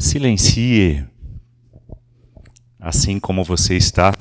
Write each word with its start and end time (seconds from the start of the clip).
Silencie, 0.00 1.04
assim 2.78 3.18
como 3.18 3.42
você 3.42 3.76
está, 3.76 4.14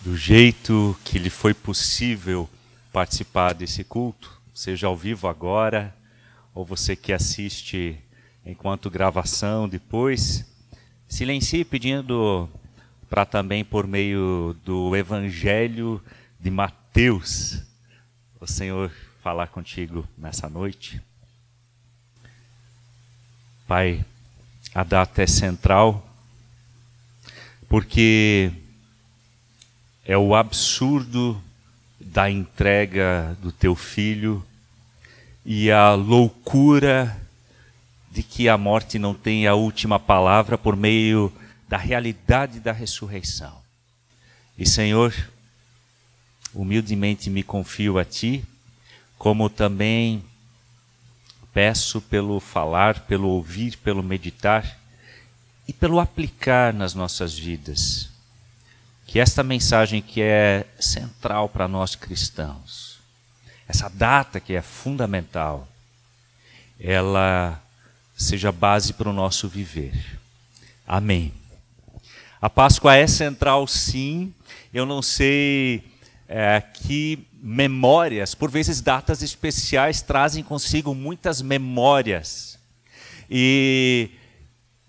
do 0.00 0.16
jeito 0.16 0.96
que 1.04 1.18
lhe 1.18 1.28
foi 1.28 1.52
possível 1.52 2.48
participar 2.92 3.52
desse 3.52 3.82
culto, 3.82 4.40
seja 4.54 4.86
ao 4.86 4.96
vivo 4.96 5.26
agora, 5.26 5.92
ou 6.54 6.64
você 6.64 6.94
que 6.94 7.12
assiste 7.12 7.98
enquanto 8.46 8.88
gravação 8.88 9.68
depois. 9.68 10.46
Silencie 11.08 11.64
pedindo 11.64 12.48
para 13.10 13.26
também, 13.26 13.64
por 13.64 13.88
meio 13.88 14.56
do 14.64 14.94
Evangelho 14.94 16.00
de 16.38 16.48
Mateus, 16.48 17.60
o 18.40 18.46
Senhor 18.46 18.92
falar 19.20 19.48
contigo 19.48 20.06
nessa 20.16 20.48
noite. 20.48 21.02
Pai, 23.66 24.04
a 24.74 24.82
data 24.82 25.22
é 25.22 25.26
central, 25.26 26.04
porque 27.68 28.50
é 30.04 30.18
o 30.18 30.34
absurdo 30.34 31.40
da 32.00 32.28
entrega 32.28 33.36
do 33.40 33.52
teu 33.52 33.74
filho 33.74 34.44
e 35.46 35.70
a 35.70 35.94
loucura 35.94 37.16
de 38.10 38.22
que 38.22 38.48
a 38.48 38.58
morte 38.58 38.98
não 38.98 39.14
tem 39.14 39.46
a 39.46 39.54
última 39.54 39.98
palavra 39.98 40.58
por 40.58 40.76
meio 40.76 41.32
da 41.68 41.76
realidade 41.76 42.60
da 42.60 42.72
ressurreição. 42.72 43.62
E 44.58 44.66
Senhor, 44.66 45.14
humildemente 46.52 47.30
me 47.30 47.42
confio 47.42 47.98
a 47.98 48.04
Ti, 48.04 48.44
como 49.18 49.48
também 49.48 50.24
Peço 51.54 52.00
pelo 52.02 52.40
falar, 52.40 53.00
pelo 53.00 53.28
ouvir, 53.28 53.76
pelo 53.78 54.02
meditar 54.02 54.76
e 55.66 55.72
pelo 55.72 56.00
aplicar 56.00 56.74
nas 56.74 56.94
nossas 56.94 57.38
vidas. 57.38 58.10
Que 59.06 59.20
esta 59.20 59.44
mensagem 59.44 60.02
que 60.02 60.20
é 60.20 60.66
central 60.80 61.48
para 61.48 61.68
nós 61.68 61.94
cristãos, 61.94 62.98
essa 63.68 63.88
data 63.88 64.40
que 64.40 64.52
é 64.54 64.60
fundamental, 64.60 65.68
ela 66.78 67.62
seja 68.16 68.50
base 68.50 68.92
para 68.92 69.08
o 69.08 69.12
nosso 69.12 69.48
viver. 69.48 70.18
Amém. 70.86 71.32
A 72.42 72.50
Páscoa 72.50 72.94
é 72.94 73.06
central, 73.06 73.66
sim. 73.66 74.34
Eu 74.72 74.84
não 74.84 75.00
sei 75.00 75.84
é, 76.28 76.60
que 76.60 77.26
memórias, 77.46 78.34
por 78.34 78.50
vezes 78.50 78.80
datas 78.80 79.22
especiais 79.22 80.00
trazem 80.00 80.42
consigo 80.42 80.94
muitas 80.94 81.42
memórias. 81.42 82.58
E 83.30 84.08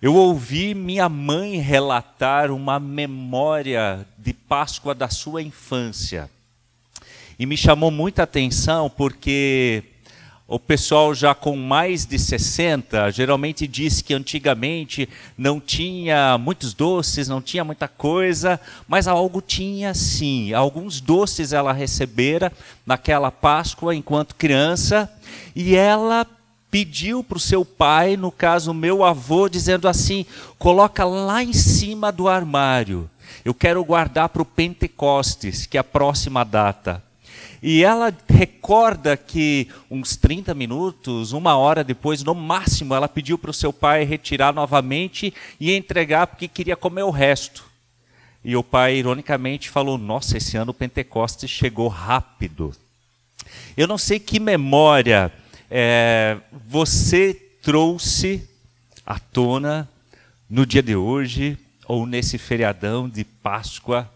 eu 0.01 0.15
ouvi 0.15 0.73
minha 0.73 1.09
mãe 1.09 1.57
relatar 1.57 2.51
uma 2.51 2.79
memória 2.79 4.07
de 4.17 4.31
Páscoa 4.31 4.95
da 4.95 5.09
sua 5.09 5.41
infância. 5.41 6.29
E 7.37 7.45
me 7.45 7.57
chamou 7.57 7.91
muita 7.91 8.23
atenção 8.23 8.89
porque 8.89 9.83
o 10.47 10.59
pessoal 10.59 11.13
já 11.15 11.33
com 11.33 11.55
mais 11.55 12.05
de 12.05 12.19
60 12.19 13.09
geralmente 13.11 13.65
diz 13.65 14.01
que 14.01 14.13
antigamente 14.13 15.09
não 15.35 15.59
tinha 15.59 16.38
muitos 16.38 16.73
doces, 16.73 17.27
não 17.27 17.41
tinha 17.41 17.63
muita 17.63 17.88
coisa, 17.88 18.59
mas 18.88 19.07
algo 19.07 19.41
tinha 19.41 19.93
sim. 19.95 20.53
Alguns 20.53 21.01
doces 21.01 21.51
ela 21.51 21.73
recebera 21.73 22.51
naquela 22.85 23.31
Páscoa 23.31 23.95
enquanto 23.95 24.35
criança 24.35 25.11
e 25.55 25.75
ela 25.75 26.27
pediu 26.69 27.23
para 27.23 27.38
o 27.38 27.39
seu 27.39 27.63
pai, 27.63 28.16
no 28.16 28.31
caso 28.31 28.73
meu 28.73 29.03
avô, 29.03 29.49
dizendo 29.49 29.88
assim: 29.88 30.25
coloca 30.59 31.03
lá 31.05 31.41
em 31.41 31.53
cima 31.53 32.11
do 32.11 32.27
armário. 32.27 33.09
Eu 33.43 33.53
quero 33.53 33.83
guardar 33.83 34.29
para 34.29 34.41
o 34.41 34.45
Pentecostes, 34.45 35.66
que 35.66 35.77
é 35.77 35.79
a 35.79 35.83
próxima 35.83 36.43
data. 36.43 37.01
E 37.62 37.84
ela 37.84 38.16
recorda 38.28 39.18
que 39.18 39.68
uns 39.90 40.16
30 40.16 40.53
minutos, 40.53 41.31
uma 41.31 41.56
hora 41.56 41.84
depois, 41.84 42.23
no 42.23 42.35
máximo, 42.35 42.94
ela 42.94 43.07
pediu 43.07 43.38
para 43.38 43.51
o 43.51 43.53
seu 43.53 43.73
pai 43.73 44.03
retirar 44.03 44.53
novamente 44.53 45.34
e 45.59 45.74
entregar 45.74 46.28
porque 46.28 46.47
queria 46.47 46.75
comer 46.75 47.03
o 47.03 47.09
resto. 47.09 47.63
E 48.44 48.56
o 48.56 48.63
pai, 48.63 48.97
ironicamente, 48.97 49.69
falou: 49.69 49.97
Nossa, 49.97 50.38
esse 50.38 50.56
ano 50.56 50.72
o 50.72 50.74
Pentecostes 50.74 51.50
chegou 51.50 51.88
rápido. 51.88 52.72
Eu 53.75 53.88
não 53.88 53.97
sei 53.97 54.19
que 54.19 54.40
memória 54.40 55.31
é, 55.69 56.38
você 56.68 57.34
trouxe 57.62 58.47
à 59.06 59.18
tona 59.18 59.90
no 60.50 60.66
dia 60.66 60.84
de 60.84 60.95
hoje 60.95 61.57
ou 61.88 62.06
nesse 62.06 62.38
feriadão 62.38 63.09
de 63.09 63.24
Páscoa 63.24 64.09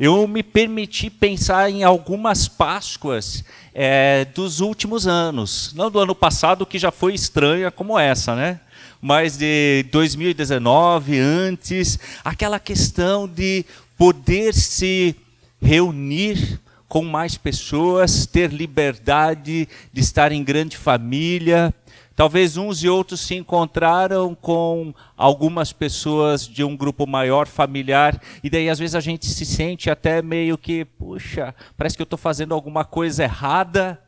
eu 0.00 0.26
me 0.26 0.42
permiti 0.42 1.10
pensar 1.10 1.68
em 1.70 1.84
algumas 1.84 2.48
Páscoas 2.48 3.44
é, 3.74 4.24
dos 4.34 4.60
últimos 4.60 5.06
anos. 5.06 5.74
Não 5.74 5.90
do 5.90 5.98
ano 5.98 6.14
passado, 6.14 6.64
que 6.64 6.78
já 6.78 6.90
foi 6.90 7.12
estranha 7.12 7.70
como 7.70 7.98
essa, 7.98 8.34
né? 8.34 8.60
Mas 8.98 9.36
de 9.36 9.84
2019, 9.92 11.18
antes, 11.18 11.98
aquela 12.24 12.58
questão 12.58 13.28
de 13.28 13.66
poder 13.98 14.54
se 14.54 15.14
reunir 15.60 16.58
com 16.88 17.04
mais 17.04 17.36
pessoas, 17.36 18.24
ter 18.24 18.50
liberdade 18.50 19.68
de 19.92 20.00
estar 20.00 20.32
em 20.32 20.42
grande 20.42 20.78
família, 20.78 21.74
Talvez 22.20 22.58
uns 22.58 22.84
e 22.84 22.88
outros 22.90 23.18
se 23.22 23.34
encontraram 23.34 24.34
com 24.34 24.92
algumas 25.16 25.72
pessoas 25.72 26.46
de 26.46 26.62
um 26.62 26.76
grupo 26.76 27.06
maior, 27.06 27.48
familiar, 27.48 28.20
e 28.44 28.50
daí 28.50 28.68
às 28.68 28.78
vezes 28.78 28.94
a 28.94 29.00
gente 29.00 29.24
se 29.24 29.46
sente 29.46 29.88
até 29.88 30.20
meio 30.20 30.58
que, 30.58 30.84
puxa, 30.84 31.54
parece 31.78 31.96
que 31.96 32.02
eu 32.02 32.04
estou 32.04 32.18
fazendo 32.18 32.52
alguma 32.52 32.84
coisa 32.84 33.24
errada. 33.24 33.98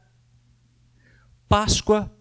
Páscoa 1.49 2.15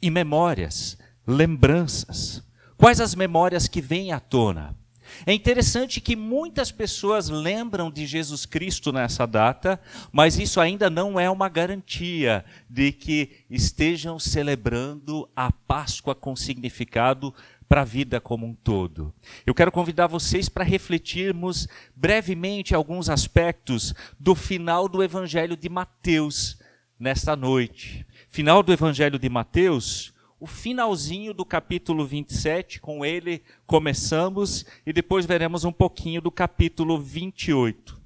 e 0.00 0.08
memórias, 0.08 0.96
lembranças. 1.26 2.40
Quais 2.76 3.00
as 3.00 3.16
memórias 3.16 3.66
que 3.66 3.80
vêm 3.80 4.12
à 4.12 4.20
tona? 4.20 4.77
É 5.26 5.32
interessante 5.32 6.00
que 6.00 6.16
muitas 6.16 6.72
pessoas 6.72 7.28
lembram 7.28 7.90
de 7.90 8.06
Jesus 8.06 8.46
Cristo 8.46 8.92
nessa 8.92 9.26
data, 9.26 9.80
mas 10.12 10.38
isso 10.38 10.60
ainda 10.60 10.88
não 10.88 11.18
é 11.18 11.28
uma 11.28 11.48
garantia 11.48 12.44
de 12.68 12.92
que 12.92 13.30
estejam 13.50 14.18
celebrando 14.18 15.28
a 15.34 15.52
Páscoa 15.52 16.14
com 16.14 16.34
significado 16.36 17.34
para 17.68 17.82
a 17.82 17.84
vida 17.84 18.20
como 18.20 18.46
um 18.46 18.54
todo. 18.54 19.12
Eu 19.44 19.54
quero 19.54 19.70
convidar 19.70 20.06
vocês 20.06 20.48
para 20.48 20.64
refletirmos 20.64 21.68
brevemente 21.94 22.74
alguns 22.74 23.10
aspectos 23.10 23.94
do 24.18 24.34
final 24.34 24.88
do 24.88 25.02
Evangelho 25.02 25.56
de 25.56 25.68
Mateus 25.68 26.58
nesta 26.98 27.36
noite. 27.36 28.06
Final 28.28 28.62
do 28.62 28.72
Evangelho 28.72 29.18
de 29.18 29.28
Mateus, 29.28 30.14
o 30.40 30.46
finalzinho 30.46 31.34
do 31.34 31.44
capítulo 31.44 32.06
27, 32.06 32.80
com 32.80 33.04
ele 33.04 33.42
começamos, 33.66 34.64
e 34.86 34.92
depois 34.92 35.26
veremos 35.26 35.64
um 35.64 35.72
pouquinho 35.72 36.20
do 36.20 36.30
capítulo 36.30 37.00
28. 37.00 38.00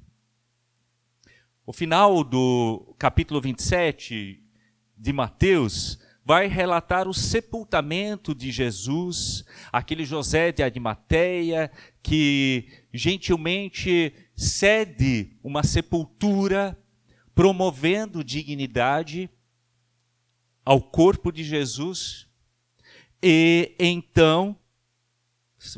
O 1.66 1.72
final 1.72 2.24
do 2.24 2.94
capítulo 2.98 3.40
27 3.40 4.42
de 4.96 5.12
Mateus 5.12 5.98
vai 6.24 6.46
relatar 6.46 7.06
o 7.06 7.12
sepultamento 7.12 8.34
de 8.34 8.50
Jesus, 8.50 9.44
aquele 9.70 10.04
José 10.04 10.52
de 10.52 10.62
Arimateia 10.62 11.70
que 12.02 12.66
gentilmente 12.92 14.14
cede 14.34 15.36
uma 15.42 15.62
sepultura, 15.62 16.78
promovendo 17.34 18.24
dignidade 18.24 19.28
ao 20.64 20.80
corpo 20.80 21.32
de 21.32 21.44
Jesus. 21.44 22.26
E 23.22 23.74
então, 23.78 24.56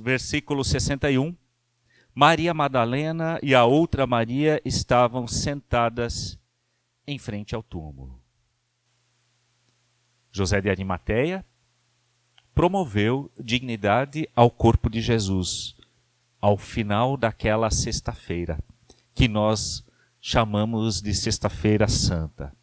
versículo 0.00 0.64
61, 0.64 1.36
Maria 2.14 2.54
Madalena 2.54 3.38
e 3.42 3.54
a 3.54 3.64
outra 3.64 4.06
Maria 4.06 4.60
estavam 4.64 5.26
sentadas 5.26 6.38
em 7.06 7.18
frente 7.18 7.54
ao 7.54 7.62
túmulo. 7.62 8.22
José 10.30 10.60
de 10.60 10.70
Arimateia 10.70 11.44
promoveu 12.54 13.30
dignidade 13.38 14.28
ao 14.34 14.50
corpo 14.50 14.88
de 14.88 15.00
Jesus 15.00 15.76
ao 16.40 16.56
final 16.56 17.16
daquela 17.16 17.70
sexta-feira, 17.70 18.58
que 19.14 19.26
nós 19.26 19.82
chamamos 20.20 21.00
de 21.00 21.14
Sexta-feira 21.14 21.88
Santa. 21.88 22.54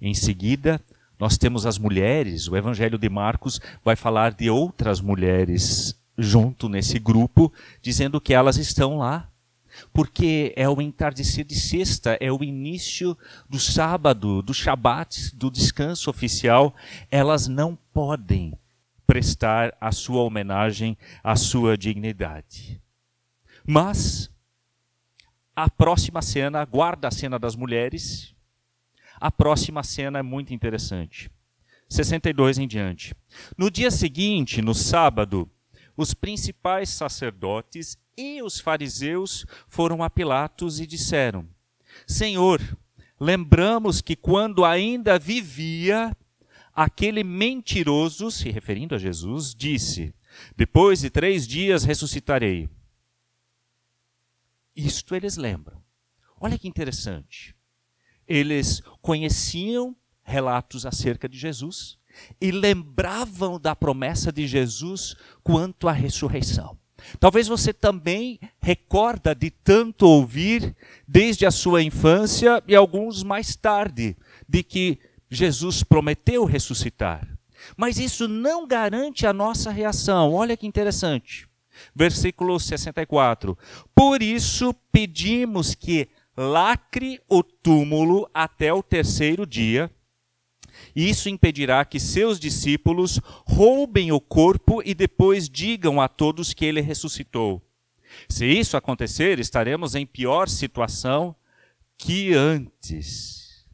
Em 0.00 0.12
seguida, 0.12 0.80
nós 1.22 1.38
temos 1.38 1.66
as 1.66 1.78
mulheres, 1.78 2.48
o 2.48 2.56
Evangelho 2.56 2.98
de 2.98 3.08
Marcos 3.08 3.60
vai 3.84 3.94
falar 3.94 4.32
de 4.32 4.50
outras 4.50 5.00
mulheres 5.00 5.96
junto 6.18 6.68
nesse 6.68 6.98
grupo, 6.98 7.52
dizendo 7.80 8.20
que 8.20 8.34
elas 8.34 8.56
estão 8.56 8.98
lá. 8.98 9.30
Porque 9.92 10.52
é 10.56 10.68
o 10.68 10.82
entardecer 10.82 11.44
de 11.44 11.54
sexta, 11.54 12.18
é 12.20 12.32
o 12.32 12.42
início 12.42 13.16
do 13.48 13.60
sábado, 13.60 14.42
do 14.42 14.52
Shabat, 14.52 15.32
do 15.36 15.48
descanso 15.48 16.10
oficial. 16.10 16.74
Elas 17.08 17.46
não 17.46 17.78
podem 17.92 18.58
prestar 19.06 19.76
a 19.80 19.92
sua 19.92 20.22
homenagem 20.22 20.98
à 21.22 21.36
sua 21.36 21.78
dignidade. 21.78 22.82
Mas 23.64 24.28
a 25.54 25.70
próxima 25.70 26.20
cena, 26.20 26.64
guarda 26.64 27.06
a 27.06 27.12
cena 27.12 27.38
das 27.38 27.54
mulheres. 27.54 28.34
A 29.22 29.30
próxima 29.30 29.84
cena 29.84 30.18
é 30.18 30.22
muito 30.22 30.52
interessante. 30.52 31.30
62 31.88 32.58
em 32.58 32.66
diante. 32.66 33.14
No 33.56 33.70
dia 33.70 33.88
seguinte, 33.88 34.60
no 34.60 34.74
sábado, 34.74 35.48
os 35.96 36.12
principais 36.12 36.88
sacerdotes 36.88 37.96
e 38.18 38.42
os 38.42 38.58
fariseus 38.58 39.46
foram 39.68 40.02
a 40.02 40.10
Pilatos 40.10 40.80
e 40.80 40.88
disseram: 40.88 41.48
Senhor, 42.04 42.60
lembramos 43.20 44.00
que 44.00 44.16
quando 44.16 44.64
ainda 44.64 45.20
vivia, 45.20 46.16
aquele 46.74 47.22
mentiroso, 47.22 48.28
se 48.28 48.50
referindo 48.50 48.96
a 48.96 48.98
Jesus, 48.98 49.54
disse: 49.54 50.12
Depois 50.56 50.98
de 50.98 51.10
três 51.10 51.46
dias 51.46 51.84
ressuscitarei. 51.84 52.68
Isto 54.74 55.14
eles 55.14 55.36
lembram. 55.36 55.80
Olha 56.40 56.58
que 56.58 56.66
interessante. 56.66 57.54
Eles 58.26 58.82
conheciam 59.00 59.96
relatos 60.22 60.86
acerca 60.86 61.28
de 61.28 61.38
Jesus 61.38 61.98
e 62.40 62.50
lembravam 62.50 63.58
da 63.58 63.74
promessa 63.74 64.30
de 64.32 64.46
Jesus 64.46 65.16
quanto 65.42 65.88
à 65.88 65.92
ressurreição. 65.92 66.76
Talvez 67.18 67.48
você 67.48 67.72
também 67.72 68.38
recorda 68.60 69.34
de 69.34 69.50
tanto 69.50 70.06
ouvir 70.06 70.74
desde 71.06 71.44
a 71.44 71.50
sua 71.50 71.82
infância 71.82 72.62
e 72.68 72.76
alguns 72.76 73.22
mais 73.22 73.56
tarde 73.56 74.16
de 74.48 74.62
que 74.62 74.98
Jesus 75.28 75.82
prometeu 75.82 76.44
ressuscitar. 76.44 77.26
Mas 77.76 77.98
isso 77.98 78.28
não 78.28 78.66
garante 78.66 79.26
a 79.26 79.32
nossa 79.32 79.70
reação. 79.70 80.32
Olha 80.32 80.56
que 80.56 80.66
interessante. 80.66 81.48
Versículo 81.94 82.58
64. 82.60 83.56
Por 83.94 84.22
isso 84.22 84.74
pedimos 84.92 85.74
que 85.74 86.08
lacre 86.36 87.20
o 87.28 87.42
túmulo 87.42 88.28
até 88.32 88.72
o 88.72 88.82
terceiro 88.82 89.46
dia. 89.46 89.90
Isso 90.94 91.28
impedirá 91.28 91.84
que 91.84 92.00
seus 92.00 92.40
discípulos 92.40 93.20
roubem 93.46 94.12
o 94.12 94.20
corpo 94.20 94.82
e 94.84 94.94
depois 94.94 95.48
digam 95.48 96.00
a 96.00 96.08
todos 96.08 96.54
que 96.54 96.64
ele 96.64 96.80
ressuscitou. 96.80 97.62
Se 98.28 98.46
isso 98.46 98.76
acontecer, 98.76 99.38
estaremos 99.38 99.94
em 99.94 100.06
pior 100.06 100.48
situação 100.48 101.34
que 101.96 102.34
antes. 102.34 103.66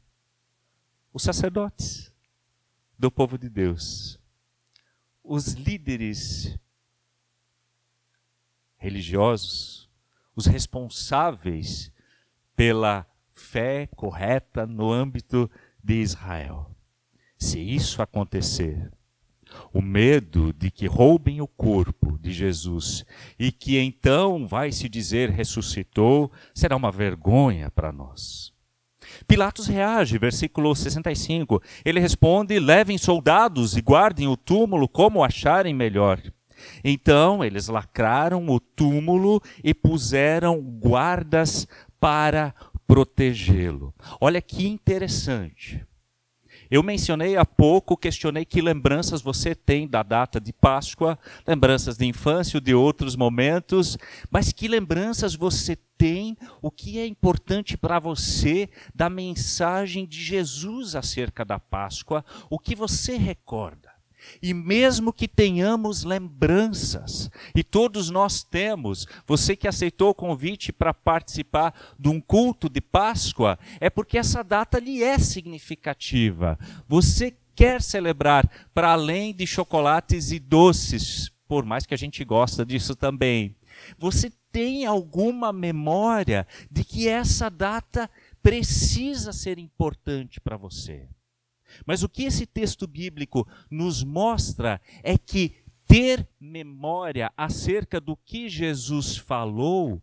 Os 1.13 1.23
sacerdotes 1.23 2.13
do 2.99 3.11
povo 3.11 3.39
de 3.39 3.49
Deus, 3.49 4.19
os 5.23 5.53
líderes 5.53 6.57
religiosos, 8.77 9.89
os 10.35 10.47
responsáveis 10.47 11.91
pela 12.59 13.07
fé 13.31 13.89
correta 13.95 14.67
no 14.67 14.91
âmbito 14.91 15.49
de 15.83 15.95
Israel. 15.95 16.69
Se 17.39 17.61
isso 17.61 18.03
acontecer, 18.03 18.91
o 19.73 19.81
medo 19.81 20.53
de 20.53 20.69
que 20.69 20.89
roubem 20.89 21.41
o 21.41 21.47
corpo 21.47 22.19
de 22.19 22.33
Jesus 22.33 23.05
e 23.39 23.53
que 23.53 23.79
então 23.79 24.45
vai 24.45 24.73
se 24.73 24.89
dizer 24.89 25.31
ressuscitou, 25.31 26.33
será 26.53 26.75
uma 26.75 26.91
vergonha 26.91 27.71
para 27.71 27.93
nós. 27.93 28.53
Pilatos 29.29 29.69
reage, 29.69 30.19
versículo 30.19 30.75
65. 30.75 31.63
Ele 31.85 32.01
responde: 32.01 32.59
levem 32.59 32.99
soldados 32.99 33.77
e 33.77 33.81
guardem 33.81 34.27
o 34.27 34.37
túmulo 34.37 34.89
como 34.89 35.23
acharem 35.23 35.73
melhor. 35.73 36.21
Então 36.83 37.45
eles 37.45 37.69
lacraram 37.69 38.49
o 38.49 38.59
túmulo 38.59 39.41
e 39.63 39.73
puseram 39.73 40.61
guardas 40.61 41.67
para 42.01 42.55
protegê-lo. 42.87 43.95
Olha 44.21 44.41
que 44.41 44.67
interessante. 44.67 45.87
Eu 46.71 46.83
mencionei 46.83 47.37
há 47.37 47.47
pouco, 47.47 47.97
questionei 47.97 48.45
que 48.45 48.61
lembranças 48.61 49.23
você 49.23 49.55
tem 49.55 49.89
da 49.89 50.03
data 50.03 50.39
de 50.39 50.53
Páscoa, 50.53 51.19
lembranças 51.47 51.97
de 51.97 52.05
infância, 52.05 52.61
de 52.61 52.75
outros 52.75 53.17
momentos, 53.17 53.97
mas 54.31 54.53
que 54.53 54.69
lembranças 54.69 55.35
você 55.35 55.77
tem, 55.97 56.37
o 56.61 56.71
que 56.71 56.99
é 56.99 57.07
importante 57.07 57.77
para 57.77 57.99
você 57.99 58.69
da 58.95 59.09
mensagem 59.09 60.07
de 60.07 60.23
Jesus 60.23 60.95
acerca 60.95 61.43
da 61.43 61.59
Páscoa, 61.59 62.23
o 62.51 62.59
que 62.59 62.75
você 62.75 63.17
recorda. 63.17 63.88
E 64.43 64.53
mesmo 64.53 65.13
que 65.13 65.29
tenhamos 65.29 66.05
lembranças, 66.05 67.31
e 67.55 67.63
todos 67.63 68.11
nós 68.11 68.43
temos, 68.43 69.07
você 69.27 69.57
que 69.57 69.69
aceitou 69.69 70.11
o 70.11 70.15
convite 70.15 70.73
para 70.73 70.95
participar 70.95 71.75
de 71.99 72.09
um 72.09 72.21
culto 72.21 72.69
de 72.69 72.81
Páscoa, 72.81 73.59
é 73.81 73.89
porque 73.91 74.19
essa 74.19 74.43
data 74.43 74.79
lhe 74.79 75.03
é 75.03 75.19
significativa. 75.19 76.59
Você 76.87 77.37
quer 77.55 77.83
celebrar 77.83 78.49
para 78.73 78.93
além 78.93 79.35
de 79.35 79.47
chocolates 79.47 80.31
e 80.31 80.39
doces, 80.39 81.31
por 81.49 81.65
mais 81.65 81.85
que 81.85 81.95
a 81.95 81.99
gente 81.99 82.25
gosta 82.25 82.65
disso 82.65 82.95
também. 82.95 83.57
Você 83.99 84.31
tem 84.53 84.87
alguma 84.87 85.53
memória 85.53 86.47
de 86.71 86.85
que 86.85 87.09
essa 87.09 87.51
data 87.51 88.11
precisa 88.43 89.33
ser 89.33 89.59
importante 89.59 90.41
para 90.41 90.57
você? 90.57 91.09
Mas 91.87 92.03
o 92.03 92.09
que 92.09 92.25
esse 92.25 92.47
texto 92.47 92.87
bíblico 92.87 93.47
nos 93.71 94.03
mostra 94.05 94.81
é 95.03 95.17
que 95.17 95.57
ter 95.87 96.29
memória 96.39 97.33
acerca 97.37 98.01
do 98.01 98.17
que 98.17 98.49
Jesus 98.49 99.17
falou 99.17 100.03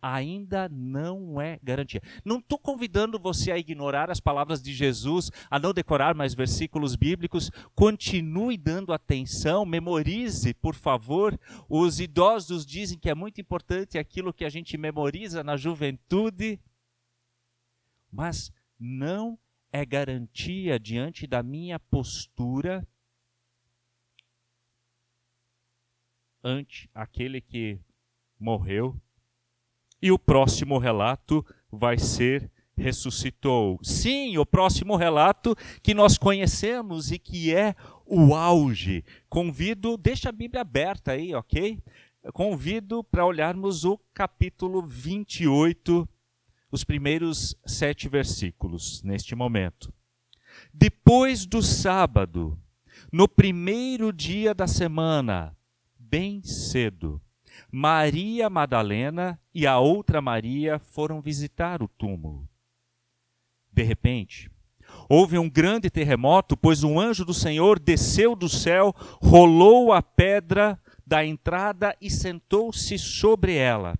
ainda 0.00 0.68
não 0.68 1.40
é 1.40 1.58
garantia. 1.62 2.02
Não 2.24 2.38
estou 2.38 2.58
convidando 2.58 3.18
você 3.18 3.50
a 3.50 3.58
ignorar 3.58 4.10
as 4.10 4.20
palavras 4.20 4.62
de 4.62 4.72
Jesus, 4.72 5.30
a 5.50 5.58
não 5.58 5.72
decorar 5.72 6.14
mais 6.14 6.34
versículos 6.34 6.94
bíblicos. 6.94 7.50
Continue 7.74 8.56
dando 8.56 8.92
atenção, 8.92 9.64
memorize, 9.64 10.54
por 10.54 10.74
favor. 10.74 11.38
Os 11.68 11.98
idosos 11.98 12.64
dizem 12.64 12.98
que 12.98 13.10
é 13.10 13.14
muito 13.14 13.40
importante 13.40 13.98
aquilo 13.98 14.32
que 14.32 14.44
a 14.44 14.50
gente 14.50 14.76
memoriza 14.76 15.42
na 15.42 15.56
juventude, 15.56 16.60
mas 18.12 18.52
não 18.78 19.38
é 19.76 19.84
garantia 19.84 20.78
diante 20.78 21.26
da 21.26 21.42
minha 21.42 21.78
postura 21.78 22.86
ante 26.42 26.88
aquele 26.94 27.42
que 27.42 27.78
morreu. 28.38 28.98
E 30.00 30.10
o 30.10 30.18
próximo 30.18 30.78
relato 30.78 31.44
vai 31.70 31.98
ser 31.98 32.50
ressuscitou. 32.74 33.78
Sim, 33.82 34.36
o 34.38 34.46
próximo 34.46 34.96
relato 34.96 35.54
que 35.82 35.94
nós 35.94 36.16
conhecemos 36.18 37.10
e 37.10 37.18
que 37.18 37.54
é 37.54 37.74
o 38.04 38.34
auge. 38.34 39.04
Convido, 39.28 39.96
deixa 39.96 40.28
a 40.28 40.32
Bíblia 40.32 40.60
aberta 40.60 41.12
aí, 41.12 41.34
ok? 41.34 41.78
Convido 42.32 43.04
para 43.04 43.26
olharmos 43.26 43.84
o 43.84 43.98
capítulo 44.12 44.82
28 44.82 46.08
os 46.70 46.84
primeiros 46.84 47.56
sete 47.64 48.08
versículos 48.08 49.02
neste 49.02 49.34
momento. 49.34 49.92
Depois 50.72 51.46
do 51.46 51.62
sábado, 51.62 52.58
no 53.12 53.28
primeiro 53.28 54.12
dia 54.12 54.54
da 54.54 54.66
semana, 54.66 55.56
bem 55.98 56.42
cedo, 56.42 57.20
Maria 57.70 58.50
Madalena 58.50 59.40
e 59.54 59.66
a 59.66 59.78
outra 59.78 60.20
Maria 60.20 60.78
foram 60.78 61.20
visitar 61.20 61.82
o 61.82 61.88
túmulo. 61.88 62.48
De 63.72 63.82
repente, 63.82 64.50
houve 65.08 65.38
um 65.38 65.48
grande 65.48 65.90
terremoto, 65.90 66.56
pois 66.56 66.82
um 66.82 66.98
anjo 66.98 67.24
do 67.24 67.34
Senhor 67.34 67.78
desceu 67.78 68.34
do 68.34 68.48
céu, 68.48 68.94
rolou 69.20 69.92
a 69.92 70.02
pedra 70.02 70.80
da 71.06 71.24
entrada 71.24 71.96
e 72.00 72.10
sentou-se 72.10 72.98
sobre 72.98 73.54
ela. 73.54 73.96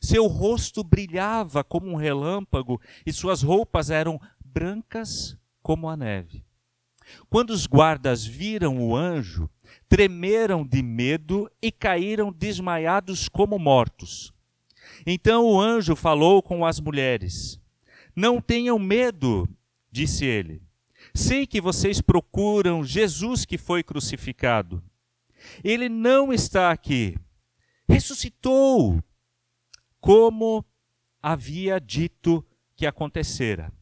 Seu 0.00 0.26
rosto 0.26 0.82
brilhava 0.82 1.62
como 1.62 1.88
um 1.88 1.96
relâmpago 1.96 2.80
e 3.04 3.12
suas 3.12 3.42
roupas 3.42 3.90
eram 3.90 4.20
brancas 4.42 5.36
como 5.62 5.88
a 5.88 5.96
neve. 5.96 6.44
Quando 7.28 7.50
os 7.50 7.66
guardas 7.66 8.24
viram 8.24 8.78
o 8.78 8.96
anjo, 8.96 9.50
tremeram 9.88 10.66
de 10.66 10.82
medo 10.82 11.50
e 11.60 11.70
caíram 11.70 12.32
desmaiados 12.32 13.28
como 13.28 13.58
mortos. 13.58 14.32
Então 15.06 15.46
o 15.46 15.60
anjo 15.60 15.94
falou 15.94 16.42
com 16.42 16.64
as 16.64 16.80
mulheres: 16.80 17.60
Não 18.14 18.40
tenham 18.40 18.78
medo, 18.78 19.48
disse 19.90 20.24
ele. 20.24 20.62
Sei 21.14 21.46
que 21.46 21.60
vocês 21.60 22.00
procuram 22.00 22.84
Jesus 22.84 23.44
que 23.44 23.58
foi 23.58 23.82
crucificado. 23.82 24.82
Ele 25.64 25.88
não 25.88 26.32
está 26.32 26.70
aqui. 26.70 27.16
Ressuscitou 27.88 29.02
como 30.00 30.64
havia 31.22 31.80
dito 31.80 32.44
que 32.74 32.86
acontecera. 32.86 33.72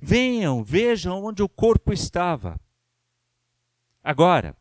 Venham, 0.00 0.62
vejam 0.62 1.24
onde 1.24 1.42
o 1.42 1.48
corpo 1.48 1.92
estava. 1.92 2.60
Agora, 4.02 4.56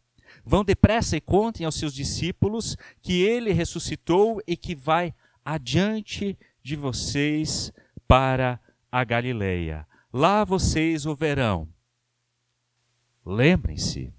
Vão 0.50 0.63
depressa 0.63 1.17
e 1.17 1.22
contem 1.22 1.65
aos 1.65 1.75
seus 1.75 1.94
discípulos 1.94 2.77
que 3.01 3.22
ele 3.22 3.51
ressuscitou 3.51 4.41
e 4.48 4.56
que 4.56 4.74
vai 4.74 5.13
adiante 5.44 6.39
de 6.63 6.77
vocês 6.77 7.74
para 8.08 8.58
a 8.89 9.03
Galileia. 9.03 9.86
Lá 10.12 10.46
vocês 10.46 11.06
o 11.06 11.13
verão. 11.13 11.67
Lembrem-se 13.25 14.13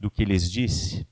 do 0.00 0.10
que 0.10 0.24
lhes 0.24 0.50
disse. 0.50 1.06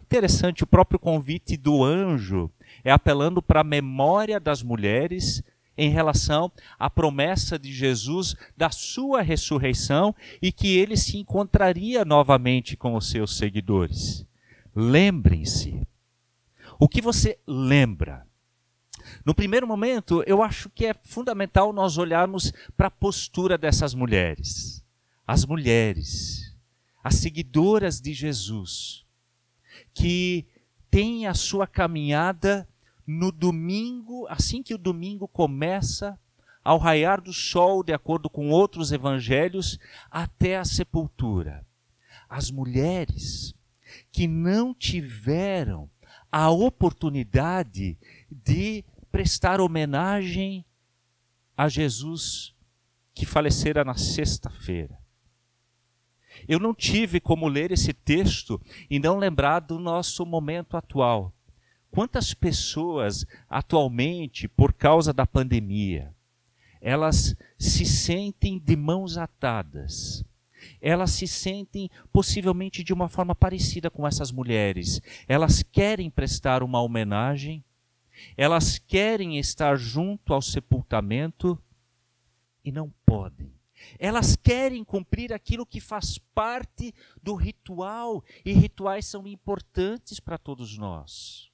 Interessante, 0.00 0.62
o 0.62 0.66
próprio 0.66 1.00
convite 1.00 1.56
do 1.56 1.82
anjo 1.82 2.52
é 2.84 2.90
apelando 2.90 3.42
para 3.42 3.60
a 3.60 3.64
memória 3.64 4.38
das 4.38 4.62
mulheres 4.62 5.42
em 5.76 5.90
relação 5.90 6.52
à 6.78 6.90
promessa 6.90 7.58
de 7.58 7.72
Jesus 7.72 8.34
da 8.56 8.70
sua 8.70 9.22
ressurreição 9.22 10.14
e 10.40 10.52
que 10.52 10.76
ele 10.76 10.96
se 10.96 11.16
encontraria 11.16 12.04
novamente 12.04 12.76
com 12.76 12.94
os 12.94 13.08
seus 13.10 13.36
seguidores. 13.36 14.26
Lembrem-se. 14.74 15.80
O 16.78 16.88
que 16.88 17.00
você 17.00 17.38
lembra? 17.46 18.26
No 19.24 19.34
primeiro 19.34 19.66
momento, 19.66 20.22
eu 20.26 20.42
acho 20.42 20.68
que 20.70 20.86
é 20.86 20.94
fundamental 20.94 21.72
nós 21.72 21.98
olharmos 21.98 22.52
para 22.76 22.88
a 22.88 22.90
postura 22.90 23.56
dessas 23.56 23.94
mulheres. 23.94 24.84
As 25.26 25.44
mulheres, 25.44 26.54
as 27.02 27.16
seguidoras 27.16 28.00
de 28.00 28.12
Jesus, 28.12 29.04
que 29.94 30.46
têm 30.90 31.26
a 31.26 31.34
sua 31.34 31.66
caminhada 31.66 32.68
no 33.06 33.32
domingo, 33.32 34.26
assim 34.28 34.62
que 34.62 34.74
o 34.74 34.78
domingo 34.78 35.26
começa, 35.26 36.18
ao 36.64 36.78
raiar 36.78 37.20
do 37.20 37.32
sol, 37.32 37.82
de 37.82 37.92
acordo 37.92 38.30
com 38.30 38.50
outros 38.50 38.92
evangelhos, 38.92 39.78
até 40.10 40.56
a 40.56 40.64
sepultura. 40.64 41.66
As 42.28 42.50
mulheres 42.50 43.54
que 44.10 44.26
não 44.26 44.72
tiveram 44.72 45.90
a 46.30 46.50
oportunidade 46.50 47.98
de 48.30 48.84
prestar 49.10 49.60
homenagem 49.60 50.64
a 51.56 51.68
Jesus 51.68 52.54
que 53.14 53.26
falecera 53.26 53.84
na 53.84 53.94
sexta-feira. 53.94 54.98
Eu 56.48 56.58
não 56.58 56.74
tive 56.74 57.20
como 57.20 57.46
ler 57.46 57.70
esse 57.70 57.92
texto 57.92 58.60
e 58.88 58.98
não 58.98 59.18
lembrar 59.18 59.60
do 59.60 59.78
nosso 59.78 60.24
momento 60.24 60.76
atual. 60.76 61.32
Quantas 61.92 62.32
pessoas 62.32 63.26
atualmente, 63.50 64.48
por 64.48 64.72
causa 64.72 65.12
da 65.12 65.26
pandemia, 65.26 66.14
elas 66.80 67.36
se 67.58 67.84
sentem 67.84 68.58
de 68.58 68.74
mãos 68.74 69.18
atadas. 69.18 70.24
Elas 70.80 71.10
se 71.10 71.26
sentem 71.26 71.90
possivelmente 72.10 72.82
de 72.82 72.94
uma 72.94 73.10
forma 73.10 73.34
parecida 73.34 73.90
com 73.90 74.06
essas 74.06 74.32
mulheres. 74.32 75.02
Elas 75.28 75.62
querem 75.62 76.08
prestar 76.08 76.62
uma 76.62 76.80
homenagem, 76.80 77.62
elas 78.38 78.78
querem 78.78 79.38
estar 79.38 79.76
junto 79.76 80.32
ao 80.32 80.40
sepultamento 80.40 81.62
e 82.64 82.72
não 82.72 82.90
podem. 83.04 83.52
Elas 83.98 84.34
querem 84.34 84.82
cumprir 84.82 85.30
aquilo 85.30 85.66
que 85.66 85.80
faz 85.80 86.16
parte 86.34 86.94
do 87.22 87.34
ritual, 87.34 88.24
e 88.46 88.52
rituais 88.54 89.04
são 89.04 89.26
importantes 89.26 90.18
para 90.18 90.38
todos 90.38 90.78
nós. 90.78 91.51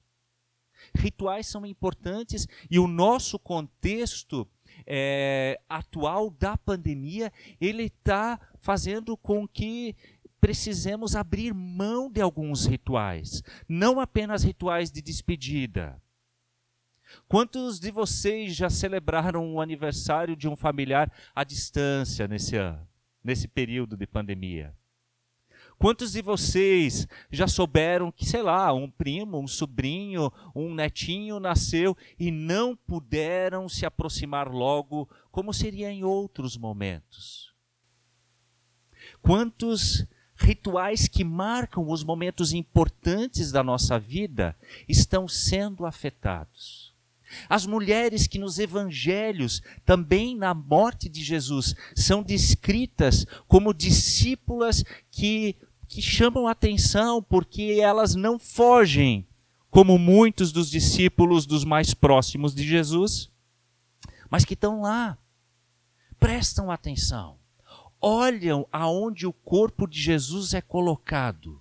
Rituais 0.95 1.47
são 1.47 1.65
importantes 1.65 2.47
e 2.69 2.79
o 2.79 2.87
nosso 2.87 3.37
contexto 3.37 4.47
é, 4.85 5.59
atual 5.67 6.29
da 6.29 6.57
pandemia 6.57 7.31
ele 7.59 7.83
está 7.83 8.39
fazendo 8.59 9.15
com 9.17 9.47
que 9.47 9.95
precisemos 10.39 11.15
abrir 11.15 11.53
mão 11.53 12.09
de 12.09 12.21
alguns 12.21 12.65
rituais, 12.65 13.43
não 13.67 13.99
apenas 13.99 14.43
rituais 14.43 14.91
de 14.91 15.01
despedida. 15.01 16.01
Quantos 17.27 17.79
de 17.79 17.91
vocês 17.91 18.55
já 18.55 18.69
celebraram 18.69 19.53
o 19.53 19.61
aniversário 19.61 20.35
de 20.35 20.47
um 20.47 20.55
familiar 20.55 21.11
à 21.35 21.43
distância 21.43 22.27
nesse 22.27 22.55
ano, 22.55 22.87
nesse 23.23 23.47
período 23.47 23.97
de 23.97 24.07
pandemia? 24.07 24.75
Quantos 25.79 26.11
de 26.11 26.21
vocês 26.21 27.07
já 27.31 27.47
souberam 27.47 28.11
que, 28.11 28.25
sei 28.25 28.41
lá, 28.41 28.73
um 28.73 28.91
primo, 28.91 29.39
um 29.39 29.47
sobrinho, 29.47 30.29
um 30.53 30.73
netinho 30.75 31.39
nasceu 31.39 31.95
e 32.19 32.29
não 32.29 32.75
puderam 32.75 33.69
se 33.69 33.85
aproximar 33.85 34.49
logo, 34.49 35.09
como 35.31 35.53
seria 35.53 35.89
em 35.89 36.03
outros 36.03 36.57
momentos? 36.57 37.53
Quantos 39.21 40.05
rituais 40.35 41.07
que 41.07 41.23
marcam 41.23 41.89
os 41.89 42.03
momentos 42.03 42.51
importantes 42.51 43.49
da 43.49 43.63
nossa 43.63 43.97
vida 43.97 44.57
estão 44.85 45.29
sendo 45.29 45.85
afetados? 45.85 46.93
As 47.47 47.65
mulheres 47.65 48.27
que 48.27 48.39
nos 48.39 48.59
evangelhos, 48.59 49.61
também 49.85 50.35
na 50.35 50.53
morte 50.53 51.07
de 51.07 51.23
Jesus, 51.23 51.73
são 51.95 52.21
descritas 52.23 53.25
como 53.47 53.73
discípulas 53.73 54.83
que 55.11 55.55
que 55.89 56.03
chamam 56.03 56.47
atenção 56.47 57.21
porque 57.21 57.79
elas 57.81 58.13
não 58.13 58.37
fogem, 58.37 59.25
como 59.71 59.97
muitos 59.97 60.51
dos 60.51 60.69
discípulos 60.69 61.47
dos 61.47 61.65
mais 61.65 61.95
próximos 61.95 62.53
de 62.53 62.63
Jesus, 62.63 63.31
mas 64.29 64.45
que 64.45 64.53
estão 64.53 64.81
lá, 64.81 65.17
prestam 66.19 66.69
atenção, 66.69 67.37
olham 67.99 68.67
aonde 68.71 69.25
o 69.25 69.33
corpo 69.33 69.87
de 69.87 69.99
Jesus 69.99 70.53
é 70.53 70.61
colocado, 70.61 71.59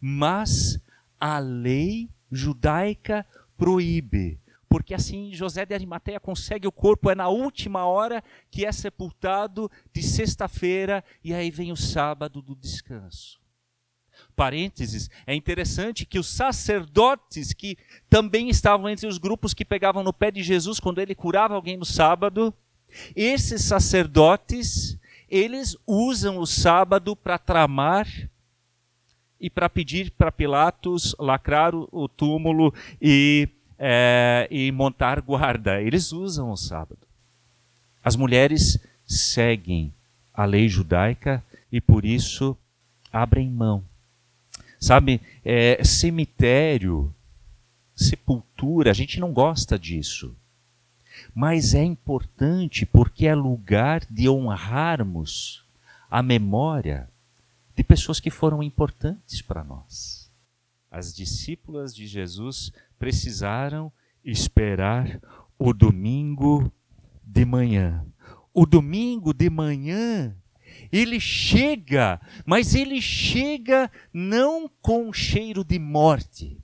mas 0.00 0.80
a 1.18 1.40
lei 1.40 2.08
judaica 2.30 3.26
proíbe. 3.56 4.38
Porque 4.68 4.94
assim 4.94 5.32
José 5.34 5.66
de 5.66 5.74
Arimateia 5.74 6.20
consegue 6.20 6.68
o 6.68 6.72
corpo, 6.72 7.10
é 7.10 7.16
na 7.16 7.28
última 7.28 7.84
hora 7.84 8.22
que 8.48 8.64
é 8.64 8.70
sepultado 8.70 9.68
de 9.92 10.04
sexta-feira, 10.04 11.02
e 11.24 11.34
aí 11.34 11.50
vem 11.50 11.72
o 11.72 11.76
sábado 11.76 12.40
do 12.40 12.54
descanso 12.54 13.44
parênteses, 14.36 15.10
é 15.26 15.34
interessante 15.34 16.04
que 16.04 16.18
os 16.18 16.28
sacerdotes 16.28 17.54
que 17.54 17.78
também 18.08 18.50
estavam 18.50 18.88
entre 18.88 19.06
os 19.06 19.16
grupos 19.16 19.54
que 19.54 19.64
pegavam 19.64 20.02
no 20.02 20.12
pé 20.12 20.30
de 20.30 20.42
Jesus 20.42 20.78
quando 20.78 21.00
ele 21.00 21.14
curava 21.14 21.54
alguém 21.54 21.76
no 21.76 21.86
sábado, 21.86 22.54
esses 23.16 23.64
sacerdotes, 23.64 24.98
eles 25.28 25.76
usam 25.86 26.38
o 26.38 26.46
sábado 26.46 27.16
para 27.16 27.38
tramar 27.38 28.06
e 29.40 29.50
para 29.50 29.68
pedir 29.68 30.10
para 30.12 30.30
Pilatos 30.30 31.14
lacrar 31.18 31.74
o 31.74 32.08
túmulo 32.08 32.72
e, 33.00 33.48
é, 33.78 34.46
e 34.50 34.70
montar 34.70 35.20
guarda. 35.20 35.80
Eles 35.80 36.12
usam 36.12 36.50
o 36.50 36.56
sábado. 36.56 37.06
As 38.04 38.16
mulheres 38.16 38.78
seguem 39.04 39.92
a 40.32 40.44
lei 40.44 40.68
judaica 40.68 41.42
e 41.72 41.80
por 41.80 42.04
isso 42.04 42.56
abrem 43.12 43.50
mão 43.50 43.84
Sabe, 44.78 45.20
é, 45.44 45.82
cemitério, 45.82 47.14
sepultura, 47.94 48.90
a 48.90 48.94
gente 48.94 49.18
não 49.18 49.32
gosta 49.32 49.78
disso. 49.78 50.36
Mas 51.34 51.74
é 51.74 51.82
importante 51.82 52.84
porque 52.84 53.26
é 53.26 53.34
lugar 53.34 54.04
de 54.10 54.28
honrarmos 54.28 55.64
a 56.10 56.22
memória 56.22 57.08
de 57.74 57.82
pessoas 57.82 58.20
que 58.20 58.30
foram 58.30 58.62
importantes 58.62 59.42
para 59.42 59.64
nós. 59.64 60.30
As 60.90 61.14
discípulas 61.14 61.94
de 61.94 62.06
Jesus 62.06 62.72
precisaram 62.98 63.92
esperar 64.24 65.20
o 65.58 65.72
domingo 65.72 66.72
de 67.22 67.44
manhã. 67.44 68.04
O 68.52 68.64
domingo 68.64 69.34
de 69.34 69.50
manhã 69.50 70.34
ele 70.92 71.20
chega, 71.20 72.20
mas 72.44 72.74
ele 72.74 73.00
chega 73.00 73.90
não 74.12 74.70
com 74.80 75.12
cheiro 75.12 75.64
de 75.64 75.78
morte. 75.78 76.56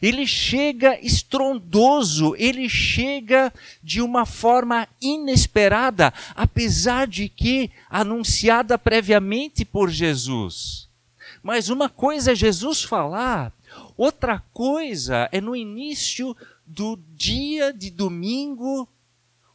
Ele 0.00 0.26
chega 0.26 0.98
estrondoso, 1.04 2.34
ele 2.36 2.68
chega 2.68 3.52
de 3.82 4.00
uma 4.00 4.24
forma 4.24 4.88
inesperada, 5.00 6.12
apesar 6.34 7.06
de 7.06 7.28
que 7.28 7.70
anunciada 7.90 8.78
previamente 8.78 9.64
por 9.64 9.90
Jesus. 9.90 10.88
Mas 11.42 11.68
uma 11.68 11.88
coisa 11.88 12.32
é 12.32 12.34
Jesus 12.34 12.82
falar, 12.82 13.52
outra 13.96 14.42
coisa 14.52 15.28
é 15.30 15.40
no 15.40 15.54
início 15.54 16.34
do 16.66 16.98
dia 17.14 17.72
de 17.72 17.90
domingo 17.90 18.88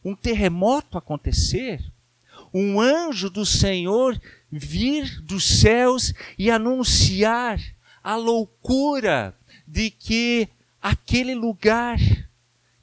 um 0.04 0.14
terremoto 0.14 0.96
acontecer 0.96 1.82
um 2.52 2.80
anjo 2.80 3.30
do 3.30 3.46
Senhor 3.46 4.20
vir 4.50 5.20
dos 5.22 5.60
céus 5.60 6.12
e 6.38 6.50
anunciar 6.50 7.58
a 8.02 8.16
loucura 8.16 9.34
de 9.66 9.90
que 9.90 10.48
aquele 10.80 11.34
lugar 11.34 11.98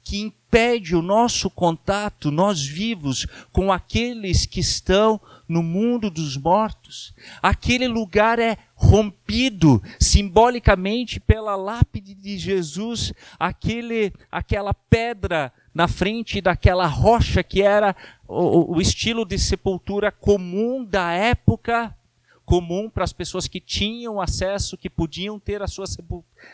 que 0.02 0.18
impede 0.18 0.96
o 0.96 1.02
nosso 1.02 1.48
contato, 1.48 2.32
nós 2.32 2.66
vivos, 2.66 3.26
com 3.52 3.70
aqueles 3.70 4.44
que 4.44 4.58
estão 4.58 5.20
no 5.46 5.62
mundo 5.62 6.10
dos 6.10 6.36
mortos. 6.36 7.14
Aquele 7.40 7.86
lugar 7.86 8.40
é 8.40 8.56
rompido 8.74 9.80
simbolicamente 10.00 11.20
pela 11.20 11.54
lápide 11.54 12.14
de 12.14 12.38
Jesus, 12.38 13.12
aquele, 13.38 14.12
aquela 14.32 14.74
pedra 14.74 15.52
na 15.80 15.88
frente 15.88 16.42
daquela 16.42 16.84
rocha 16.84 17.42
que 17.42 17.62
era 17.62 17.96
o, 18.28 18.76
o 18.76 18.82
estilo 18.82 19.24
de 19.24 19.38
sepultura 19.38 20.12
comum 20.12 20.84
da 20.84 21.10
época, 21.12 21.96
comum 22.44 22.90
para 22.90 23.02
as 23.02 23.14
pessoas 23.14 23.48
que 23.48 23.58
tinham 23.58 24.20
acesso, 24.20 24.76
que 24.76 24.90
podiam 24.90 25.40
ter 25.40 25.62
a 25.62 25.66
sua 25.66 25.86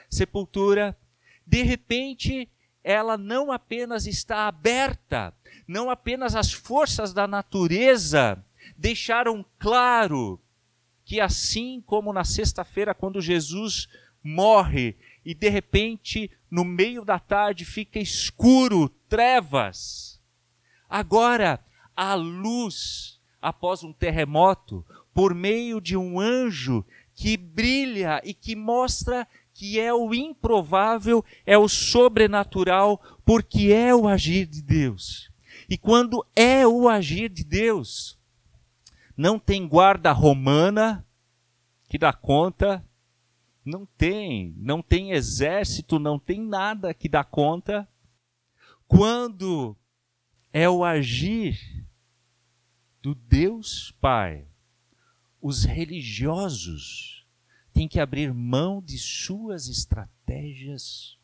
sepultura. 0.08 0.96
De 1.44 1.60
repente, 1.64 2.48
ela 2.84 3.18
não 3.18 3.50
apenas 3.50 4.06
está 4.06 4.46
aberta, 4.46 5.34
não 5.66 5.90
apenas 5.90 6.36
as 6.36 6.52
forças 6.52 7.12
da 7.12 7.26
natureza 7.26 8.38
deixaram 8.78 9.44
claro 9.58 10.40
que 11.04 11.20
assim 11.20 11.82
como 11.84 12.12
na 12.12 12.22
sexta-feira, 12.22 12.94
quando 12.94 13.20
Jesus 13.20 13.88
morre 14.22 14.94
e 15.24 15.34
de 15.34 15.48
repente 15.48 16.30
no 16.50 16.64
meio 16.64 17.04
da 17.04 17.18
tarde 17.18 17.64
fica 17.64 17.98
escuro, 17.98 18.88
trevas. 19.08 20.20
Agora, 20.88 21.60
a 21.94 22.14
luz, 22.14 23.20
após 23.40 23.82
um 23.82 23.92
terremoto, 23.92 24.84
por 25.12 25.34
meio 25.34 25.80
de 25.80 25.96
um 25.96 26.20
anjo 26.20 26.84
que 27.14 27.36
brilha 27.36 28.20
e 28.22 28.34
que 28.34 28.54
mostra 28.54 29.26
que 29.54 29.80
é 29.80 29.92
o 29.92 30.12
improvável, 30.12 31.24
é 31.46 31.56
o 31.56 31.66
sobrenatural, 31.66 33.00
porque 33.24 33.72
é 33.72 33.94
o 33.94 34.06
agir 34.06 34.46
de 34.46 34.60
Deus. 34.60 35.30
E 35.68 35.78
quando 35.78 36.24
é 36.36 36.66
o 36.66 36.88
agir 36.88 37.30
de 37.30 37.42
Deus, 37.42 38.18
não 39.16 39.38
tem 39.38 39.66
guarda 39.66 40.12
romana 40.12 41.06
que 41.88 41.96
dá 41.96 42.12
conta, 42.12 42.85
não 43.66 43.84
tem, 43.84 44.54
não 44.56 44.80
tem 44.80 45.10
exército, 45.10 45.98
não 45.98 46.20
tem 46.20 46.40
nada 46.40 46.94
que 46.94 47.08
dá 47.08 47.24
conta. 47.24 47.86
Quando 48.86 49.76
é 50.52 50.70
o 50.70 50.84
agir 50.84 51.84
do 53.02 53.14
Deus 53.14 53.92
Pai, 54.00 54.46
os 55.42 55.64
religiosos 55.64 57.26
tem 57.72 57.88
que 57.88 58.00
abrir 58.00 58.32
mão 58.32 58.80
de 58.80 58.96
suas 58.98 59.68
estratégias. 59.68 61.18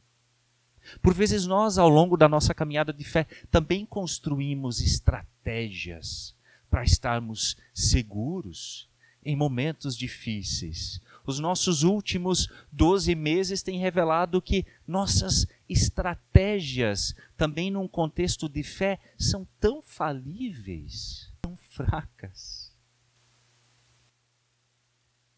Por 1.00 1.14
vezes 1.14 1.46
nós, 1.46 1.78
ao 1.78 1.88
longo 1.88 2.16
da 2.16 2.28
nossa 2.28 2.52
caminhada 2.52 2.92
de 2.92 3.04
fé, 3.04 3.26
também 3.50 3.86
construímos 3.86 4.80
estratégias 4.80 6.34
para 6.68 6.82
estarmos 6.82 7.56
seguros 7.72 8.88
em 9.24 9.36
momentos 9.36 9.96
difíceis. 9.96 11.00
Os 11.24 11.38
nossos 11.38 11.82
últimos 11.82 12.48
12 12.70 13.14
meses 13.14 13.62
têm 13.62 13.78
revelado 13.78 14.42
que 14.42 14.66
nossas 14.86 15.46
estratégias, 15.68 17.14
também 17.36 17.70
num 17.70 17.86
contexto 17.86 18.48
de 18.48 18.62
fé, 18.62 18.98
são 19.18 19.46
tão 19.60 19.80
falíveis, 19.80 21.32
tão 21.40 21.56
fracas. 21.56 22.72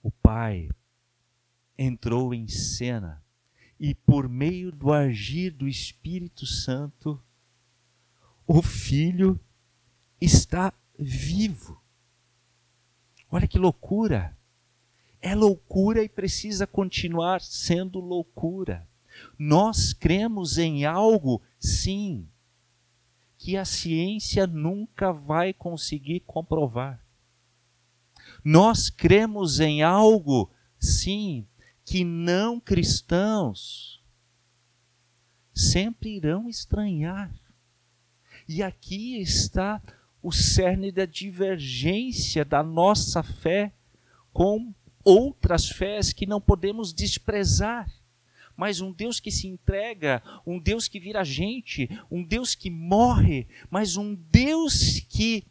O 0.03 0.11
Pai 0.11 0.69
entrou 1.79 2.35
em 2.35 2.49
cena 2.49 3.23
e, 3.79 3.95
por 3.95 4.29
meio 4.29 4.71
do 4.73 4.93
agir 4.93 5.51
do 5.51 5.69
Espírito 5.69 6.47
Santo, 6.47 7.23
o 8.47 8.63
Filho 8.63 9.39
está 10.21 10.73
vivo. 10.99 11.83
Olha 13.31 13.49
que 13.49 13.59
loucura! 13.59 14.37
É 15.27 15.35
loucura 15.35 16.05
e 16.05 16.09
precisa 16.09 16.67
continuar 16.67 17.41
sendo 17.41 17.99
loucura. 17.99 18.87
Nós 19.39 19.95
cremos 19.95 20.59
em 20.59 20.85
algo, 20.85 21.41
sim, 21.59 22.29
que 23.39 23.57
a 23.57 23.65
ciência 23.65 24.47
nunca 24.47 25.15
vai 25.15 25.55
conseguir 25.55 26.21
comprovar. 26.27 27.03
Nós 28.45 28.91
cremos 28.91 29.61
em 29.61 29.83
algo, 29.83 30.51
sim, 30.79 31.49
que 31.87 32.05
não 32.05 32.61
cristãos 32.61 34.05
sempre 35.55 36.17
irão 36.17 36.51
estranhar. 36.51 37.35
E 38.47 38.63
aqui 38.63 39.19
está 39.23 39.81
o 40.23 40.31
cerne 40.31 40.93
da 40.93 41.07
divergência 41.07 42.45
da 42.45 42.63
nossa 42.63 43.23
fé 43.23 43.73
com 44.31 44.75
outras 45.05 45.69
fés 45.69 46.13
que 46.13 46.27
não 46.27 46.41
podemos 46.41 46.93
desprezar. 46.93 47.91
Mas 48.57 48.81
um 48.81 48.93
Deus 48.93 49.19
que 49.19 49.31
se 49.31 49.49
entrega, 49.49 50.23
um 50.47 50.59
Deus 50.59 50.87
que 50.87 51.01
vira 51.01 51.25
gente, 51.25 51.89
um 52.11 52.23
Deus 52.23 52.55
que 52.55 52.71
morre, 52.71 53.47
mas 53.71 53.97
um 53.97 54.15
Deus 54.15 55.01
que 55.09 55.45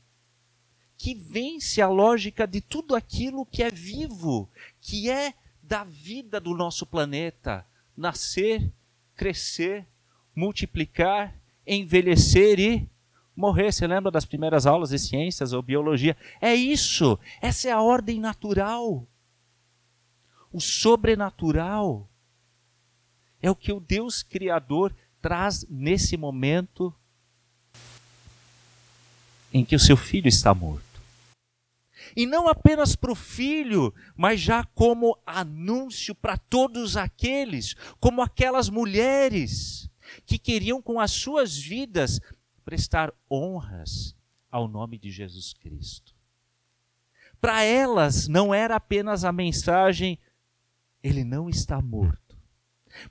que 0.96 1.13
vence 1.13 1.82
a 1.82 1.89
lógica 1.89 2.48
de 2.48 2.62
tudo 2.62 2.96
aquilo 2.96 3.46
que 3.46 3.62
é 3.62 3.70
vivo, 3.70 4.50
que 4.80 5.10
é 5.10 5.34
da 5.62 5.84
vida 5.84 6.39
do 6.39 6.56
nosso 6.56 6.86
planeta. 6.86 7.66
Nascer, 7.98 8.72
crescer, 9.13 9.86
multiplicar, 10.34 11.36
envelhecer 11.68 12.58
e 12.58 12.89
morrer. 13.36 13.74
Você 13.74 13.86
lembra 13.86 14.12
das 14.12 14.24
primeiras 14.24 14.66
aulas 14.66 14.92
de 14.92 15.00
ciências 15.00 15.52
ou 15.52 15.62
biologia? 15.62 16.16
É 16.39 16.56
isso. 16.56 17.20
Essa 17.42 17.68
é 17.68 17.72
a 17.74 17.82
ordem 17.82 18.20
natural. 18.20 19.06
O 20.54 20.62
sobrenatural 20.62 22.08
é 23.42 23.50
o 23.50 23.56
que 23.56 23.74
o 23.74 23.80
Deus 23.80 24.22
Criador 24.22 24.96
traz 25.20 25.66
nesse 25.68 26.16
momento 26.16 26.94
em 29.52 29.66
que 29.66 29.76
o 29.76 29.80
seu 29.80 29.98
filho 29.98 30.28
está 30.28 30.54
morto. 30.54 31.02
E 32.16 32.28
não 32.28 32.48
apenas 32.48 32.96
para 32.96 33.12
o 33.12 33.16
filho, 33.16 33.92
mas 34.16 34.39
já 34.39 34.63
como 34.63 35.18
anúncio 35.26 36.13
para 36.13 36.38
todos 36.38 36.96
aqueles, 36.96 37.74
como 38.00 38.22
aquelas 38.22 38.70
mulheres 38.70 39.89
que 40.24 40.38
queriam 40.38 40.82
com 40.82 41.00
as 41.00 41.12
suas 41.12 41.58
vidas 41.58 42.20
prestar 42.63 43.12
honras 43.30 44.16
ao 44.52 44.68
nome 44.68 45.00
de 45.00 45.10
Jesus 45.10 45.54
Cristo. 45.54 46.13
Para 47.42 47.63
elas 47.63 48.28
não 48.28 48.54
era 48.54 48.76
apenas 48.76 49.26
a 49.26 49.32
mensagem, 49.32 50.20
ele 51.04 51.26
não 51.26 51.50
está 51.50 51.82
morto, 51.82 52.38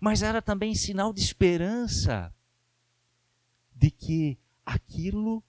mas 0.00 0.22
era 0.22 0.40
também 0.40 0.74
sinal 0.74 1.12
de 1.12 1.20
esperança 1.20 2.34
de 3.74 3.90
que 3.90 4.38
aquilo 4.64 5.44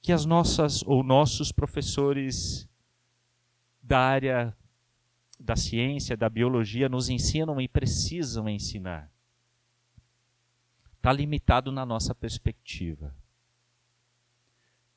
que 0.00 0.12
as 0.12 0.24
nossas 0.24 0.82
ou 0.82 1.04
nossos 1.04 1.52
professores 1.52 2.68
da 3.82 4.00
área 4.00 4.56
da 5.38 5.56
ciência, 5.56 6.16
da 6.16 6.28
biologia 6.28 6.88
nos 6.88 7.08
ensinam 7.08 7.60
e 7.60 7.68
precisam 7.68 8.48
ensinar. 8.48 9.10
Está 10.96 11.12
limitado 11.12 11.72
na 11.72 11.84
nossa 11.84 12.14
perspectiva, 12.14 13.14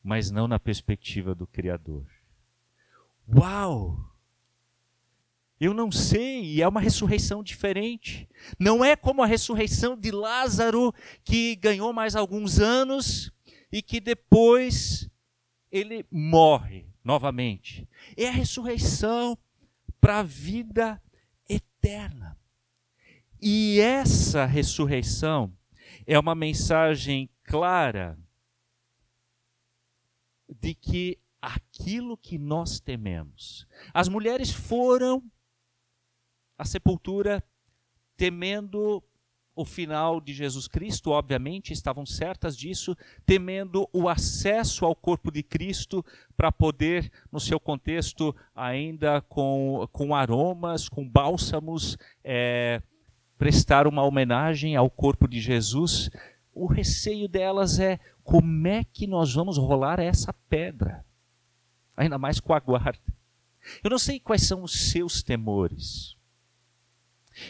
mas 0.04 0.30
não 0.30 0.48
na 0.48 0.60
perspectiva 0.60 1.34
do 1.34 1.48
Criador. 1.48 2.08
Uau! 3.28 4.15
Eu 5.60 5.74
não 5.74 5.90
sei, 5.92 6.62
é 6.62 6.68
uma 6.68 6.82
ressurreição 6.82 7.42
diferente. 7.42 8.28
Não 8.60 8.84
é 8.84 8.96
como 8.96 9.24
a 9.24 9.28
ressurreição 9.28 9.96
de 9.96 10.12
Lázaro, 10.12 10.94
que 11.24 11.56
ganhou 11.56 11.94
mais 11.94 12.16
alguns 12.16 12.60
anos 12.60 13.32
e 13.72 13.82
que 13.82 14.02
depois 14.02 15.10
ele 15.72 16.06
morre 16.12 16.88
novamente. 17.04 17.88
É 18.18 18.28
a 18.28 18.32
ressurreição 18.32 19.38
para 20.02 20.20
a 20.20 20.24
vida 20.24 21.02
eterna. 21.48 22.38
E 23.42 23.80
essa 23.80 24.46
ressurreição 24.46 25.54
é 26.06 26.20
uma 26.20 26.36
mensagem 26.36 27.30
clara 27.44 28.18
de 30.50 30.74
que 30.74 31.18
aquilo 31.42 32.18
que 32.18 32.38
nós 32.38 32.80
tememos. 32.80 33.68
As 33.94 34.08
mulheres 34.08 34.50
foram 34.52 35.24
à 36.58 36.66
sepultura 36.66 37.44
temendo 38.18 39.04
o 39.56 39.64
final 39.64 40.20
de 40.20 40.34
Jesus 40.34 40.68
Cristo, 40.68 41.12
obviamente, 41.12 41.72
estavam 41.72 42.06
certas 42.06 42.58
disso, 42.58 42.96
temendo 43.26 43.90
o 43.94 44.10
acesso 44.10 44.86
ao 44.86 44.94
corpo 44.94 45.32
de 45.32 45.42
Cristo 45.42 46.04
para 46.36 46.52
poder, 46.52 47.10
no 47.32 47.40
seu 47.40 47.58
contexto, 47.58 48.36
ainda 48.54 49.22
com, 49.22 49.88
com 49.94 50.14
aromas, 50.14 50.90
com 50.90 51.08
bálsamos, 51.08 51.98
é, 52.22 52.82
prestar 53.38 53.88
uma 53.88 54.04
homenagem 54.04 54.76
ao 54.76 54.90
corpo 54.90 55.28
de 55.28 55.40
Jesus, 55.40 56.10
o 56.54 56.66
receio 56.68 57.28
delas 57.28 57.80
é 57.80 58.00
como 58.24 58.68
é 58.68 58.84
que 58.84 59.08
nós 59.08 59.34
vamos 59.34 59.58
rolar 59.58 60.00
essa 60.00 60.34
pedra? 60.50 61.06
Ainda 61.96 62.18
mais 62.18 62.42
com 62.42 62.54
a 62.54 62.60
guarda. 62.60 63.14
Eu 63.84 63.90
não 63.90 63.98
sei 63.98 64.20
quais 64.20 64.44
são 64.44 64.64
os 64.64 64.92
seus 64.92 65.24
temores. 65.24 66.15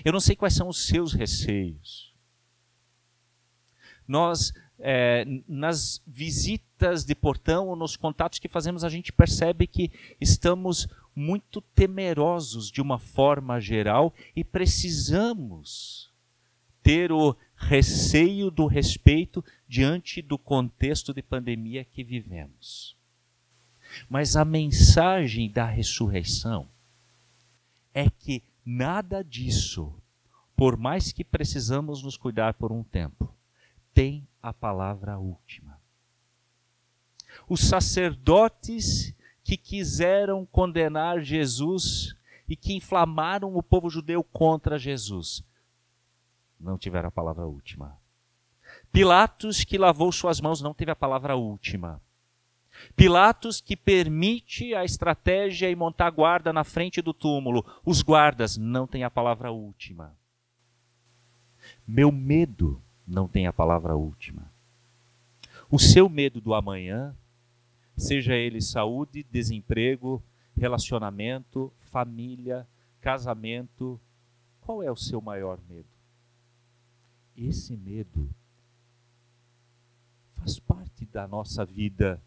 Eu 0.03 0.11
não 0.11 0.19
sei 0.19 0.35
quais 0.35 0.53
são 0.53 0.67
os 0.67 0.85
seus 0.85 1.13
receios. 1.13 2.13
Nós, 4.07 4.53
é, 4.79 5.25
nas 5.47 6.01
visitas 6.05 7.03
de 7.03 7.15
portão 7.15 7.67
ou 7.67 7.75
nos 7.75 7.95
contatos 7.95 8.39
que 8.39 8.47
fazemos, 8.47 8.83
a 8.83 8.89
gente 8.89 9.11
percebe 9.11 9.67
que 9.67 9.91
estamos 10.19 10.87
muito 11.15 11.61
temerosos 11.61 12.69
de 12.69 12.81
uma 12.81 12.99
forma 12.99 13.59
geral 13.59 14.13
e 14.35 14.43
precisamos 14.43 16.11
ter 16.83 17.11
o 17.11 17.35
receio 17.55 18.51
do 18.51 18.67
respeito 18.67 19.43
diante 19.67 20.21
do 20.21 20.37
contexto 20.37 21.13
de 21.13 21.23
pandemia 21.23 21.83
que 21.83 22.03
vivemos. 22.03 22.95
Mas 24.09 24.35
a 24.35 24.43
mensagem 24.43 25.49
da 25.49 25.65
ressurreição 25.65 26.67
é 27.93 28.09
que 28.09 28.43
nada 28.65 29.23
disso, 29.23 29.93
por 30.55 30.77
mais 30.77 31.11
que 31.11 31.23
precisamos 31.23 32.01
nos 32.01 32.17
cuidar 32.17 32.55
por 32.55 32.71
um 32.71 32.83
tempo, 32.83 33.33
tem 33.93 34.27
a 34.41 34.53
palavra 34.53 35.17
última. 35.17 35.79
Os 37.47 37.61
sacerdotes 37.61 39.13
que 39.43 39.57
quiseram 39.57 40.45
condenar 40.45 41.21
Jesus 41.21 42.15
e 42.47 42.55
que 42.55 42.73
inflamaram 42.73 43.55
o 43.55 43.61
povo 43.61 43.89
judeu 43.89 44.23
contra 44.23 44.79
Jesus 44.79 45.43
não 46.59 46.77
tiveram 46.77 47.09
a 47.09 47.11
palavra 47.11 47.45
última. 47.45 47.97
Pilatos, 48.91 49.63
que 49.63 49.77
lavou 49.77 50.11
suas 50.11 50.39
mãos, 50.39 50.61
não 50.61 50.73
teve 50.73 50.91
a 50.91 50.95
palavra 50.95 51.35
última. 51.35 52.01
Pilatos 52.95 53.61
que 53.61 53.75
permite 53.75 54.73
a 54.73 54.83
estratégia 54.83 55.69
e 55.69 55.75
montar 55.75 56.09
guarda 56.09 56.53
na 56.53 56.63
frente 56.63 57.01
do 57.01 57.13
túmulo. 57.13 57.65
Os 57.85 58.01
guardas 58.01 58.57
não 58.57 58.87
têm 58.87 59.03
a 59.03 59.09
palavra 59.09 59.51
última. 59.51 60.15
Meu 61.87 62.11
medo 62.11 62.81
não 63.07 63.27
tem 63.27 63.47
a 63.47 63.53
palavra 63.53 63.95
última. 63.95 64.51
O 65.69 65.79
seu 65.79 66.07
medo 66.07 66.39
do 66.39 66.53
amanhã, 66.53 67.15
seja 67.97 68.35
ele 68.35 68.61
saúde, 68.61 69.25
desemprego, 69.31 70.23
relacionamento, 70.55 71.71
família, 71.79 72.67
casamento, 73.01 73.99
qual 74.61 74.81
é 74.81 74.91
o 74.91 74.95
seu 74.95 75.21
maior 75.21 75.59
medo? 75.67 75.87
Esse 77.35 77.75
medo 77.75 78.29
faz 80.35 80.59
parte 80.59 81.05
da 81.05 81.27
nossa 81.27 81.65
vida 81.65 82.21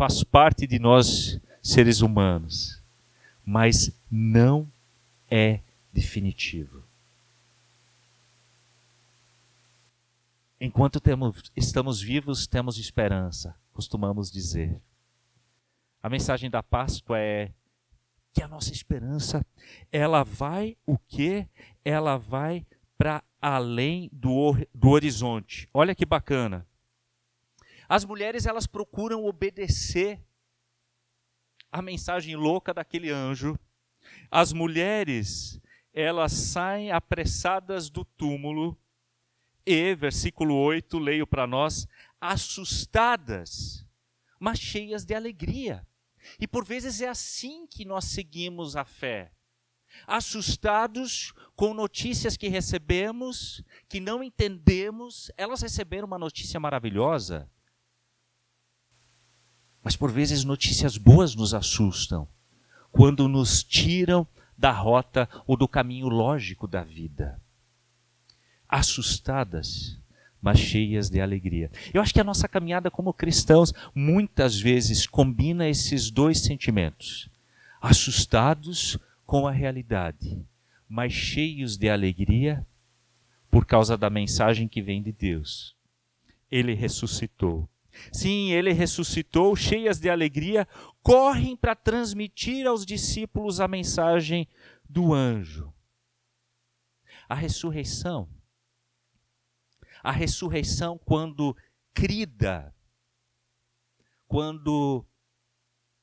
faz 0.00 0.24
parte 0.24 0.66
de 0.66 0.78
nós 0.78 1.38
seres 1.62 2.00
humanos, 2.00 2.82
mas 3.44 3.94
não 4.10 4.66
é 5.30 5.60
definitivo. 5.92 6.82
Enquanto 10.58 11.02
temos, 11.02 11.52
estamos 11.54 12.00
vivos, 12.00 12.46
temos 12.46 12.78
esperança, 12.78 13.54
costumamos 13.74 14.30
dizer. 14.30 14.80
A 16.02 16.08
mensagem 16.08 16.48
da 16.48 16.62
Páscoa 16.62 17.18
é 17.18 17.50
que 18.32 18.42
a 18.42 18.48
nossa 18.48 18.72
esperança, 18.72 19.44
ela 19.92 20.24
vai 20.24 20.78
o 20.86 20.96
quê? 20.96 21.46
Ela 21.84 22.16
vai 22.16 22.64
para 22.96 23.22
além 23.38 24.08
do, 24.10 24.56
do 24.74 24.88
horizonte. 24.88 25.68
Olha 25.74 25.94
que 25.94 26.06
bacana. 26.06 26.66
As 27.90 28.04
mulheres 28.04 28.46
elas 28.46 28.68
procuram 28.68 29.24
obedecer 29.24 30.24
a 31.72 31.82
mensagem 31.82 32.36
louca 32.36 32.72
daquele 32.72 33.10
anjo. 33.10 33.58
As 34.30 34.52
mulheres 34.52 35.60
elas 35.92 36.30
saem 36.30 36.92
apressadas 36.92 37.90
do 37.90 38.04
túmulo 38.04 38.78
e, 39.66 39.92
versículo 39.96 40.54
8, 40.54 41.00
leio 41.00 41.26
para 41.26 41.48
nós, 41.48 41.88
assustadas, 42.20 43.84
mas 44.38 44.60
cheias 44.60 45.04
de 45.04 45.12
alegria. 45.12 45.84
E 46.38 46.46
por 46.46 46.64
vezes 46.64 47.00
é 47.00 47.08
assim 47.08 47.66
que 47.66 47.84
nós 47.84 48.04
seguimos 48.04 48.76
a 48.76 48.84
fé. 48.84 49.32
Assustados 50.06 51.32
com 51.56 51.74
notícias 51.74 52.36
que 52.36 52.46
recebemos, 52.46 53.64
que 53.88 53.98
não 53.98 54.22
entendemos, 54.22 55.28
elas 55.36 55.60
receberam 55.60 56.06
uma 56.06 56.20
notícia 56.20 56.60
maravilhosa, 56.60 57.50
mas 59.82 59.96
por 59.96 60.10
vezes 60.10 60.44
notícias 60.44 60.96
boas 60.96 61.34
nos 61.34 61.54
assustam, 61.54 62.28
quando 62.92 63.28
nos 63.28 63.62
tiram 63.62 64.26
da 64.56 64.72
rota 64.72 65.28
ou 65.46 65.56
do 65.56 65.66
caminho 65.66 66.08
lógico 66.08 66.66
da 66.66 66.84
vida. 66.84 67.40
Assustadas, 68.68 69.98
mas 70.40 70.58
cheias 70.58 71.08
de 71.08 71.20
alegria. 71.20 71.70
Eu 71.94 72.02
acho 72.02 72.12
que 72.12 72.20
a 72.20 72.24
nossa 72.24 72.46
caminhada 72.46 72.90
como 72.90 73.12
cristãos 73.12 73.72
muitas 73.94 74.60
vezes 74.60 75.06
combina 75.06 75.68
esses 75.68 76.10
dois 76.10 76.40
sentimentos. 76.40 77.28
Assustados 77.80 78.98
com 79.24 79.46
a 79.46 79.52
realidade, 79.52 80.44
mas 80.88 81.12
cheios 81.12 81.76
de 81.76 81.88
alegria 81.88 82.66
por 83.50 83.64
causa 83.64 83.96
da 83.96 84.10
mensagem 84.10 84.68
que 84.68 84.82
vem 84.82 85.02
de 85.02 85.12
Deus. 85.12 85.74
Ele 86.50 86.74
ressuscitou. 86.74 87.68
Sim, 88.12 88.50
ele 88.50 88.72
ressuscitou, 88.72 89.54
cheias 89.56 89.98
de 89.98 90.08
alegria, 90.08 90.66
correm 91.02 91.56
para 91.56 91.74
transmitir 91.74 92.66
aos 92.66 92.86
discípulos 92.86 93.60
a 93.60 93.68
mensagem 93.68 94.48
do 94.88 95.12
anjo. 95.12 95.72
A 97.28 97.34
ressurreição. 97.34 98.28
A 100.02 100.10
ressurreição, 100.10 100.98
quando 100.98 101.56
crida, 101.92 102.74
quando 104.26 105.06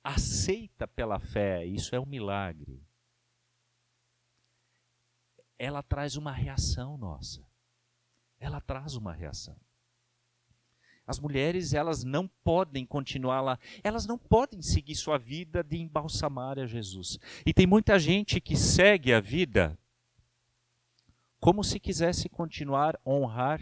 aceita 0.03 0.87
pela 0.87 1.19
fé, 1.19 1.65
isso 1.65 1.95
é 1.95 1.99
um 1.99 2.05
milagre. 2.05 2.85
Ela 5.57 5.81
traz 5.81 6.15
uma 6.15 6.31
reação 6.31 6.97
nossa. 6.97 7.45
Ela 8.39 8.61
traz 8.61 8.95
uma 8.95 9.11
reação. 9.11 9.59
As 11.07 11.19
mulheres, 11.19 11.73
elas 11.73 12.03
não 12.03 12.27
podem 12.43 12.85
continuar 12.85 13.39
lá, 13.39 13.57
elas 13.81 14.05
não 14.05 14.17
podem 14.17 14.61
seguir 14.61 14.95
sua 14.95 15.17
vida 15.17 15.63
de 15.63 15.77
embalsamar 15.77 16.59
a 16.59 16.67
Jesus. 16.67 17.17
E 17.45 17.53
tem 17.53 17.65
muita 17.65 17.97
gente 17.97 18.41
que 18.41 18.57
segue 18.57 19.13
a 19.13 19.21
vida 19.21 19.79
como 21.39 21.63
se 21.63 21.79
quisesse 21.79 22.27
continuar 22.27 22.99
honrar 23.05 23.61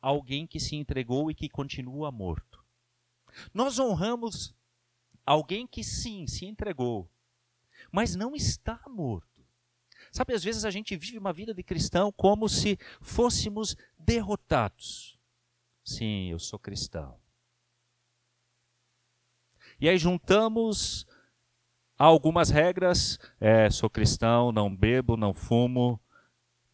alguém 0.00 0.46
que 0.46 0.60
se 0.60 0.76
entregou 0.76 1.30
e 1.30 1.34
que 1.34 1.48
continua 1.48 2.12
morto. 2.12 2.62
Nós 3.54 3.78
honramos 3.78 4.54
alguém 5.24 5.66
que 5.66 5.82
sim, 5.82 6.26
se 6.26 6.44
entregou, 6.44 7.10
mas 7.90 8.14
não 8.14 8.34
está 8.34 8.78
morto. 8.88 9.26
Sabe, 10.12 10.34
às 10.34 10.44
vezes 10.44 10.64
a 10.64 10.70
gente 10.70 10.96
vive 10.96 11.18
uma 11.18 11.32
vida 11.32 11.54
de 11.54 11.62
cristão 11.62 12.12
como 12.12 12.48
se 12.48 12.78
fôssemos 13.00 13.76
derrotados. 13.98 15.17
Sim, 15.88 16.26
eu 16.26 16.38
sou 16.38 16.58
cristão. 16.58 17.18
E 19.80 19.88
aí 19.88 19.96
juntamos 19.96 21.06
algumas 21.96 22.50
regras. 22.50 23.18
É, 23.40 23.70
sou 23.70 23.88
cristão, 23.88 24.52
não 24.52 24.74
bebo, 24.76 25.16
não 25.16 25.32
fumo 25.32 25.98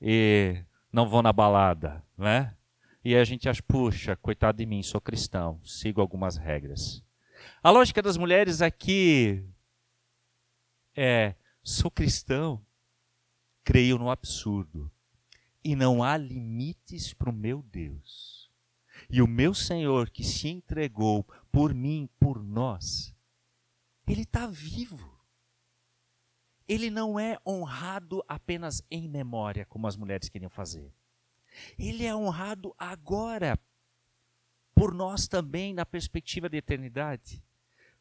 e 0.03 0.65
não 0.93 1.09
vou 1.09 1.23
na 1.23 1.33
balada, 1.33 2.05
né? 2.19 2.57
E 3.05 3.15
aí 3.15 3.21
a 3.21 3.25
gente 3.25 3.49
acha, 3.49 3.63
puxa, 3.63 4.17
coitado 4.17 4.59
de 4.59 4.67
mim, 4.67 4.83
sou 4.83 5.01
cristão, 5.01 5.61
sigo 5.63 6.01
algumas 6.01 6.37
regras. 6.37 7.01
A 7.63 7.71
lógica 7.71 8.03
das 8.03 8.17
mulheres 8.17 8.61
aqui 8.61 9.49
é: 10.97 11.37
sou 11.63 11.89
cristão, 11.89 12.67
creio 13.63 13.97
no 13.97 14.11
absurdo, 14.11 14.91
e 15.63 15.77
não 15.77 16.03
há 16.03 16.17
limites 16.17 17.15
para 17.15 17.31
o 17.31 17.33
meu 17.33 17.63
Deus. 17.63 18.44
E 19.11 19.21
o 19.23 19.27
meu 19.27 19.55
Senhor 19.55 20.11
que 20.11 20.25
se 20.25 20.49
entregou 20.49 21.25
por 21.51 21.75
mim, 21.75 22.09
por 22.19 22.43
nós, 22.43 23.15
ele 24.07 24.23
está 24.23 24.47
vivo. 24.47 25.13
Ele 26.67 26.91
não 26.91 27.19
é 27.19 27.39
honrado 27.47 28.25
apenas 28.27 28.83
em 28.91 29.09
memória, 29.09 29.67
como 29.67 29.87
as 29.87 29.97
mulheres 29.97 30.29
queriam 30.29 30.51
fazer. 30.51 30.93
Ele 31.79 32.05
é 32.05 32.15
honrado 32.15 32.75
agora, 32.79 33.59
por 34.75 34.95
nós 34.95 35.29
também, 35.29 35.75
na 35.75 35.85
perspectiva 35.85 36.49
da 36.49 36.57
eternidade. 36.57 37.43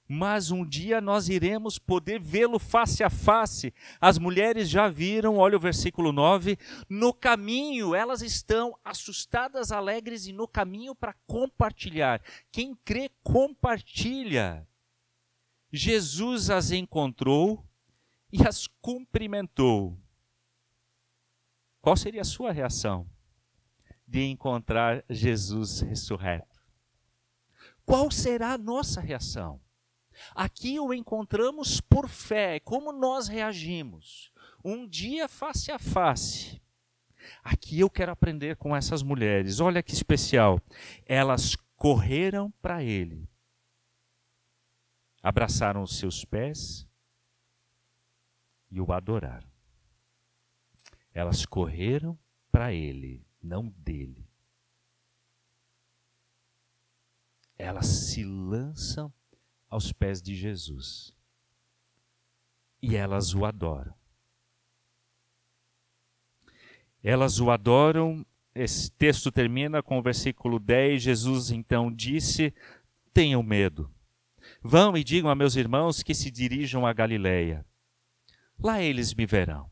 Mas 0.07 0.51
um 0.51 0.65
dia 0.65 0.99
nós 0.99 1.29
iremos 1.29 1.79
poder 1.79 2.19
vê-lo 2.19 2.59
face 2.59 3.03
a 3.03 3.09
face. 3.09 3.73
As 3.99 4.17
mulheres 4.17 4.69
já 4.69 4.89
viram, 4.89 5.37
olha 5.37 5.57
o 5.57 5.59
versículo 5.59 6.11
9, 6.11 6.57
no 6.89 7.13
caminho, 7.13 7.95
elas 7.95 8.21
estão 8.21 8.77
assustadas, 8.83 9.71
alegres 9.71 10.27
e 10.27 10.33
no 10.33 10.47
caminho 10.47 10.93
para 10.93 11.15
compartilhar. 11.25 12.21
Quem 12.51 12.75
crê, 12.83 13.09
compartilha. 13.23 14.67
Jesus 15.71 16.49
as 16.49 16.71
encontrou 16.71 17.65
e 18.31 18.45
as 18.47 18.67
cumprimentou. 18.81 19.97
Qual 21.81 21.97
seria 21.97 22.21
a 22.21 22.25
sua 22.25 22.51
reação 22.51 23.09
de 24.07 24.23
encontrar 24.25 25.03
Jesus 25.09 25.81
ressurreto? 25.81 26.61
Qual 27.85 28.11
será 28.11 28.53
a 28.53 28.57
nossa 28.57 29.01
reação? 29.01 29.62
Aqui 30.35 30.79
o 30.79 30.93
encontramos 30.93 31.81
por 31.81 32.07
fé, 32.07 32.59
como 32.59 32.91
nós 32.91 33.27
reagimos. 33.27 34.31
Um 34.63 34.87
dia 34.87 35.27
face 35.27 35.71
a 35.71 35.79
face. 35.79 36.61
Aqui 37.43 37.79
eu 37.79 37.89
quero 37.89 38.11
aprender 38.11 38.55
com 38.57 38.75
essas 38.75 39.03
mulheres. 39.03 39.59
Olha 39.59 39.83
que 39.83 39.93
especial. 39.93 40.59
Elas 41.05 41.55
correram 41.75 42.49
para 42.61 42.81
ele, 42.81 43.29
abraçaram 45.21 45.83
os 45.83 45.97
seus 45.97 46.23
pés 46.23 46.87
e 48.71 48.79
o 48.79 48.91
adoraram. 48.93 49.51
Elas 51.13 51.45
correram 51.45 52.17
para 52.51 52.73
ele, 52.73 53.25
não 53.41 53.67
dele. 53.77 54.27
Elas 57.57 57.85
se 57.85 58.23
lançam 58.23 59.13
aos 59.73 59.91
pés 59.91 60.21
de 60.21 60.35
Jesus. 60.35 61.15
E 62.79 62.95
elas 62.95 63.33
o 63.33 63.43
adoram. 63.43 63.93
Elas 67.03 67.39
o 67.39 67.49
adoram. 67.49 68.23
Esse 68.53 68.91
texto 68.91 69.31
termina 69.31 69.81
com 69.81 69.97
o 69.97 70.01
versículo 70.01 70.59
10. 70.59 71.01
Jesus 71.01 71.49
então 71.49 71.91
disse: 71.91 72.53
Tenham 73.11 73.41
medo. 73.41 73.91
Vão 74.61 74.95
e 74.95 75.03
digam 75.03 75.29
a 75.31 75.35
meus 75.35 75.55
irmãos 75.55 76.03
que 76.03 76.13
se 76.13 76.29
dirijam 76.29 76.85
a 76.85 76.93
Galileia. 76.93 77.65
Lá 78.59 78.79
eles 78.79 79.13
me 79.15 79.25
verão. 79.25 79.71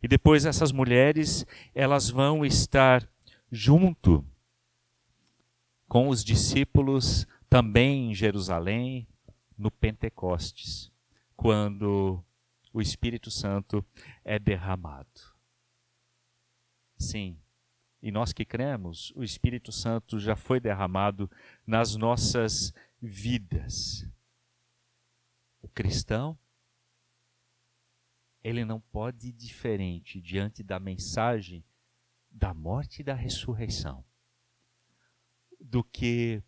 E 0.00 0.06
depois 0.06 0.46
essas 0.46 0.70
mulheres, 0.70 1.44
elas 1.74 2.08
vão 2.08 2.44
estar 2.44 3.08
junto 3.50 4.24
com 5.88 6.08
os 6.08 6.22
discípulos 6.22 7.26
também 7.48 8.10
em 8.10 8.14
Jerusalém, 8.14 9.08
no 9.56 9.70
Pentecostes, 9.70 10.92
quando 11.36 12.24
o 12.72 12.80
Espírito 12.80 13.30
Santo 13.30 13.84
é 14.24 14.38
derramado. 14.38 15.34
Sim, 16.98 17.38
e 18.02 18.10
nós 18.10 18.32
que 18.32 18.44
cremos, 18.44 19.12
o 19.16 19.24
Espírito 19.24 19.72
Santo 19.72 20.18
já 20.18 20.36
foi 20.36 20.60
derramado 20.60 21.30
nas 21.66 21.96
nossas 21.96 22.72
vidas. 23.00 24.08
O 25.60 25.68
cristão, 25.68 26.38
ele 28.42 28.64
não 28.64 28.80
pode 28.80 29.28
ir 29.28 29.32
diferente 29.32 30.20
diante 30.20 30.62
da 30.62 30.78
mensagem 30.78 31.64
da 32.30 32.52
morte 32.52 33.00
e 33.00 33.04
da 33.04 33.14
ressurreição 33.14 34.04
do 35.58 35.82
que 35.82 36.42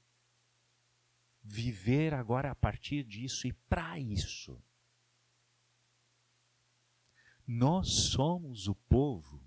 viver 1.49 2.13
agora 2.13 2.51
a 2.51 2.55
partir 2.55 3.03
disso 3.03 3.47
e 3.47 3.53
para 3.53 3.99
isso. 3.99 4.61
Nós 7.47 7.89
somos 7.89 8.69
o 8.69 8.75
povo 8.75 9.41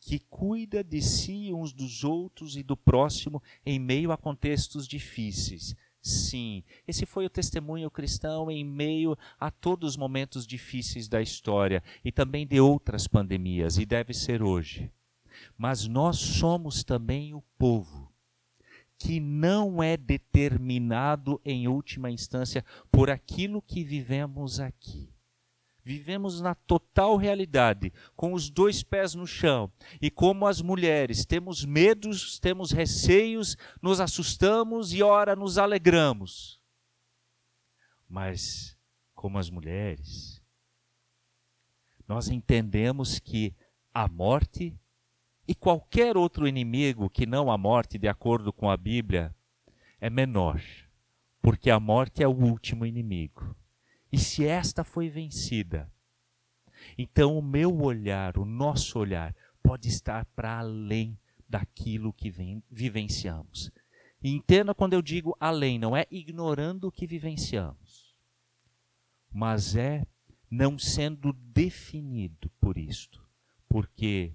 que 0.00 0.18
cuida 0.18 0.82
de 0.82 1.02
si 1.02 1.52
uns 1.52 1.74
dos 1.74 2.02
outros 2.02 2.56
e 2.56 2.62
do 2.62 2.74
próximo 2.74 3.42
em 3.64 3.78
meio 3.78 4.10
a 4.10 4.16
contextos 4.16 4.88
difíceis. 4.88 5.76
Sim, 6.00 6.64
esse 6.88 7.04
foi 7.04 7.26
o 7.26 7.30
testemunho 7.30 7.90
cristão 7.90 8.50
em 8.50 8.64
meio 8.64 9.18
a 9.38 9.50
todos 9.50 9.90
os 9.90 9.96
momentos 9.98 10.46
difíceis 10.46 11.06
da 11.06 11.20
história 11.20 11.82
e 12.02 12.10
também 12.10 12.46
de 12.46 12.58
outras 12.58 13.06
pandemias, 13.06 13.76
e 13.76 13.84
deve 13.84 14.14
ser 14.14 14.42
hoje. 14.42 14.90
Mas 15.58 15.86
nós 15.86 16.16
somos 16.16 16.82
também 16.82 17.34
o 17.34 17.42
povo 17.58 18.09
que 19.00 19.18
não 19.18 19.82
é 19.82 19.96
determinado 19.96 21.40
em 21.42 21.66
última 21.66 22.10
instância 22.10 22.62
por 22.92 23.08
aquilo 23.08 23.62
que 23.62 23.82
vivemos 23.82 24.60
aqui. 24.60 25.10
Vivemos 25.82 26.42
na 26.42 26.54
total 26.54 27.16
realidade, 27.16 27.90
com 28.14 28.34
os 28.34 28.50
dois 28.50 28.82
pés 28.82 29.14
no 29.14 29.26
chão. 29.26 29.72
E 30.02 30.10
como 30.10 30.46
as 30.46 30.60
mulheres, 30.60 31.24
temos 31.24 31.64
medos, 31.64 32.38
temos 32.38 32.72
receios, 32.72 33.56
nos 33.80 34.00
assustamos 34.00 34.92
e, 34.92 35.02
ora, 35.02 35.34
nos 35.34 35.56
alegramos. 35.56 36.60
Mas, 38.06 38.76
como 39.14 39.38
as 39.38 39.48
mulheres, 39.48 40.42
nós 42.06 42.28
entendemos 42.28 43.18
que 43.18 43.54
a 43.94 44.06
morte 44.06 44.78
e 45.50 45.54
qualquer 45.56 46.16
outro 46.16 46.46
inimigo 46.46 47.10
que 47.10 47.26
não 47.26 47.50
a 47.50 47.58
morte, 47.58 47.98
de 47.98 48.06
acordo 48.06 48.52
com 48.52 48.70
a 48.70 48.76
Bíblia, 48.76 49.34
é 50.00 50.08
menor, 50.08 50.62
porque 51.42 51.70
a 51.70 51.80
morte 51.80 52.22
é 52.22 52.28
o 52.28 52.30
último 52.30 52.86
inimigo. 52.86 53.56
E 54.12 54.16
se 54.16 54.46
esta 54.46 54.84
foi 54.84 55.08
vencida, 55.08 55.90
então 56.96 57.36
o 57.36 57.42
meu 57.42 57.82
olhar, 57.82 58.38
o 58.38 58.44
nosso 58.44 58.96
olhar, 58.96 59.34
pode 59.60 59.88
estar 59.88 60.24
para 60.36 60.60
além 60.60 61.18
daquilo 61.48 62.12
que 62.12 62.32
vivenciamos. 62.70 63.72
E 64.22 64.30
entenda 64.30 64.72
quando 64.72 64.92
eu 64.92 65.02
digo 65.02 65.36
além, 65.40 65.80
não 65.80 65.96
é 65.96 66.06
ignorando 66.12 66.86
o 66.86 66.92
que 66.92 67.08
vivenciamos, 67.08 68.14
mas 69.32 69.74
é 69.74 70.06
não 70.48 70.78
sendo 70.78 71.32
definido 71.32 72.48
por 72.60 72.78
isto, 72.78 73.28
porque 73.68 74.32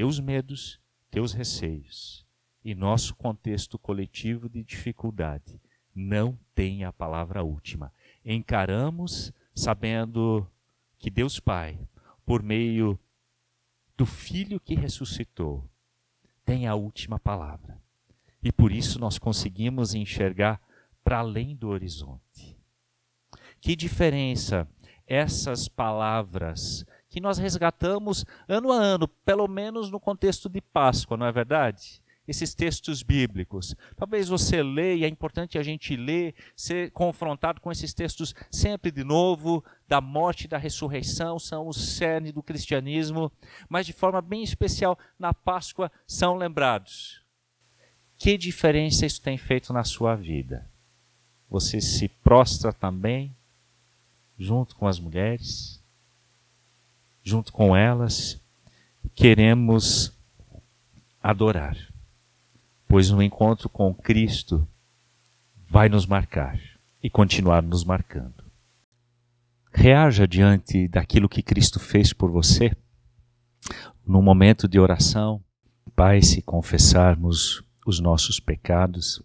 teus 0.00 0.18
medos, 0.18 0.80
teus 1.10 1.34
receios 1.34 2.24
e 2.64 2.74
nosso 2.74 3.14
contexto 3.14 3.78
coletivo 3.78 4.48
de 4.48 4.62
dificuldade 4.62 5.60
não 5.94 6.38
tem 6.54 6.84
a 6.84 6.90
palavra 6.90 7.42
última. 7.42 7.92
Encaramos 8.24 9.30
sabendo 9.54 10.50
que 10.98 11.10
Deus 11.10 11.38
Pai, 11.38 11.78
por 12.24 12.42
meio 12.42 12.98
do 13.94 14.06
Filho 14.06 14.58
que 14.58 14.74
ressuscitou, 14.74 15.70
tem 16.46 16.66
a 16.66 16.74
última 16.74 17.20
palavra. 17.20 17.78
E 18.42 18.50
por 18.50 18.72
isso 18.72 18.98
nós 18.98 19.18
conseguimos 19.18 19.92
enxergar 19.94 20.62
para 21.04 21.18
além 21.18 21.54
do 21.54 21.68
horizonte. 21.68 22.56
Que 23.60 23.76
diferença 23.76 24.66
essas 25.06 25.68
palavras 25.68 26.86
que 27.10 27.20
nós 27.20 27.38
resgatamos 27.38 28.24
ano 28.48 28.70
a 28.70 28.76
ano, 28.76 29.08
pelo 29.08 29.48
menos 29.48 29.90
no 29.90 29.98
contexto 29.98 30.48
de 30.48 30.60
Páscoa, 30.60 31.16
não 31.16 31.26
é 31.26 31.32
verdade? 31.32 32.00
Esses 32.26 32.54
textos 32.54 33.02
bíblicos. 33.02 33.74
Talvez 33.96 34.28
você 34.28 34.62
leia, 34.62 35.06
é 35.06 35.08
importante 35.08 35.58
a 35.58 35.62
gente 35.64 35.96
ler, 35.96 36.32
ser 36.54 36.92
confrontado 36.92 37.60
com 37.60 37.72
esses 37.72 37.92
textos 37.92 38.32
sempre 38.48 38.92
de 38.92 39.02
novo, 39.02 39.64
da 39.88 40.00
morte 40.00 40.44
e 40.44 40.48
da 40.48 40.56
ressurreição, 40.56 41.40
são 41.40 41.66
o 41.66 41.74
cerne 41.74 42.30
do 42.30 42.44
cristianismo, 42.44 43.32
mas 43.68 43.84
de 43.84 43.92
forma 43.92 44.22
bem 44.22 44.44
especial, 44.44 44.96
na 45.18 45.34
Páscoa 45.34 45.90
são 46.06 46.36
lembrados. 46.36 47.20
Que 48.16 48.38
diferença 48.38 49.04
isso 49.04 49.20
tem 49.20 49.36
feito 49.36 49.72
na 49.72 49.82
sua 49.82 50.14
vida? 50.14 50.70
Você 51.48 51.80
se 51.80 52.06
prostra 52.06 52.72
também, 52.72 53.34
junto 54.38 54.76
com 54.76 54.86
as 54.86 55.00
mulheres? 55.00 55.79
Junto 57.22 57.52
com 57.52 57.76
elas, 57.76 58.40
queremos 59.14 60.18
adorar, 61.22 61.76
pois 62.88 63.10
o 63.10 63.22
encontro 63.22 63.68
com 63.68 63.94
Cristo 63.94 64.66
vai 65.68 65.88
nos 65.88 66.06
marcar 66.06 66.58
e 67.02 67.08
continuar 67.08 67.62
nos 67.62 67.84
marcando. 67.84 68.44
Reaja 69.72 70.26
diante 70.26 70.88
daquilo 70.88 71.28
que 71.28 71.42
Cristo 71.42 71.78
fez 71.78 72.12
por 72.12 72.30
você. 72.30 72.76
No 74.04 74.20
momento 74.20 74.66
de 74.66 74.80
oração, 74.80 75.42
Pai, 75.94 76.22
se 76.22 76.42
confessarmos 76.42 77.62
os 77.86 78.00
nossos 78.00 78.40
pecados, 78.40 79.22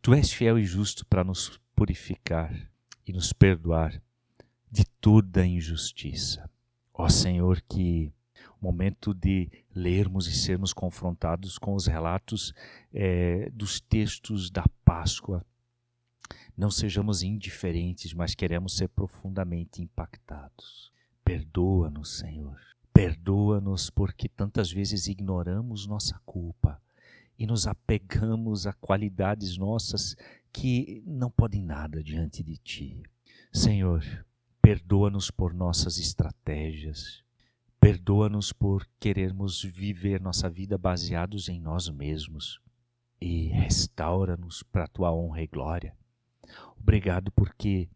Tu 0.00 0.14
és 0.14 0.32
fiel 0.32 0.58
e 0.58 0.64
justo 0.64 1.04
para 1.04 1.22
nos 1.22 1.60
purificar 1.76 2.50
e 3.06 3.12
nos 3.12 3.32
perdoar 3.32 4.00
de 4.70 4.84
toda 5.00 5.46
injustiça. 5.46 6.48
Ó 7.00 7.08
Senhor, 7.08 7.62
que 7.62 8.12
momento 8.60 9.14
de 9.14 9.48
lermos 9.72 10.26
e 10.26 10.32
sermos 10.32 10.72
confrontados 10.72 11.56
com 11.56 11.74
os 11.74 11.86
relatos 11.86 12.52
é, 12.92 13.48
dos 13.50 13.80
textos 13.80 14.50
da 14.50 14.64
Páscoa 14.84 15.46
Não 16.56 16.72
sejamos 16.72 17.22
indiferentes, 17.22 18.12
mas 18.12 18.34
queremos 18.34 18.76
ser 18.76 18.88
profundamente 18.88 19.80
impactados. 19.80 20.90
Perdoa-nos, 21.24 22.18
Senhor. 22.18 22.58
Perdoa-nos 22.92 23.90
porque 23.90 24.28
tantas 24.28 24.72
vezes 24.72 25.06
ignoramos 25.06 25.86
nossa 25.86 26.20
culpa 26.26 26.82
e 27.38 27.46
nos 27.46 27.68
apegamos 27.68 28.66
a 28.66 28.72
qualidades 28.72 29.56
nossas 29.56 30.16
que 30.52 31.00
não 31.06 31.30
podem 31.30 31.62
nada 31.62 32.02
diante 32.02 32.42
de 32.42 32.56
Ti. 32.56 33.02
Senhor, 33.52 34.02
perdoa-nos 34.68 35.30
por 35.30 35.54
nossas 35.54 35.98
estratégias, 35.98 37.24
perdoa-nos 37.80 38.52
por 38.52 38.86
querermos 39.00 39.62
viver 39.62 40.20
nossa 40.20 40.50
vida 40.50 40.76
baseados 40.76 41.48
em 41.48 41.58
nós 41.58 41.88
mesmos. 41.88 42.60
E 43.18 43.46
restaura-nos 43.46 44.62
para 44.62 44.84
a 44.84 44.88
Tua 44.88 45.10
honra 45.10 45.40
e 45.40 45.46
glória. 45.46 45.96
Obrigado 46.78 47.32
porque, 47.32 47.88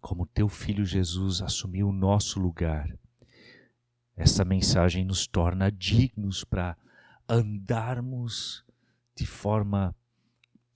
como 0.00 0.24
Teu 0.24 0.48
Filho 0.48 0.82
Jesus 0.82 1.42
assumiu 1.42 1.88
o 1.88 1.92
nosso 1.92 2.40
lugar, 2.40 2.90
essa 4.16 4.46
mensagem 4.46 5.04
nos 5.04 5.26
torna 5.26 5.70
dignos 5.70 6.42
para 6.42 6.74
andarmos 7.28 8.64
de 9.14 9.26
forma 9.26 9.94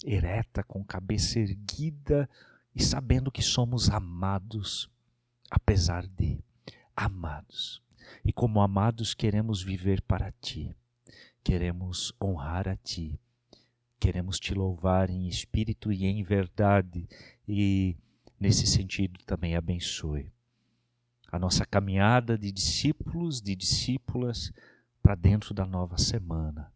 ereta, 0.05 0.63
com 0.63 0.85
cabeça 0.85 1.39
erguida 1.39 2.29
e 2.75 2.83
sabendo 2.83 3.33
que 3.33 3.41
somos 3.41 3.89
amados, 3.89 4.92
apesar 5.53 6.07
de 6.07 6.43
amados. 6.97 7.83
E 8.25 8.33
como 8.33 8.61
amados, 8.61 9.15
queremos 9.15 9.63
viver 9.63 10.03
para 10.03 10.33
ti, 10.33 10.75
queremos 11.45 12.13
honrar 12.21 12.69
a 12.69 12.77
ti, 12.77 13.19
queremos 14.01 14.41
te 14.41 14.55
louvar 14.55 15.11
em 15.11 15.29
espírito 15.29 15.93
e 15.93 16.05
em 16.05 16.23
verdade, 16.23 17.09
e 17.47 17.97
nesse 18.39 18.67
sentido 18.67 19.21
também 19.25 19.55
abençoe 19.55 20.33
a 21.31 21.39
nossa 21.39 21.65
caminhada 21.65 22.37
de 22.37 22.53
discípulos, 22.53 23.41
de 23.41 23.57
discípulas 23.57 24.53
para 25.03 25.15
dentro 25.15 25.55
da 25.55 25.65
nova 25.65 25.97
semana 25.97 26.73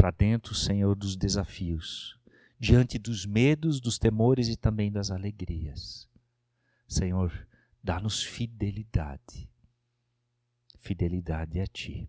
para 0.00 0.10
dentro, 0.10 0.54
Senhor, 0.54 0.96
dos 0.96 1.14
desafios, 1.14 2.18
diante 2.58 2.98
dos 2.98 3.26
medos, 3.26 3.82
dos 3.82 3.98
temores 3.98 4.48
e 4.48 4.56
também 4.56 4.90
das 4.90 5.10
alegrias. 5.10 6.08
Senhor, 6.88 7.30
dá-nos 7.82 8.22
fidelidade, 8.22 9.48
fidelidade 10.78 11.60
a 11.60 11.66
Ti. 11.66 12.08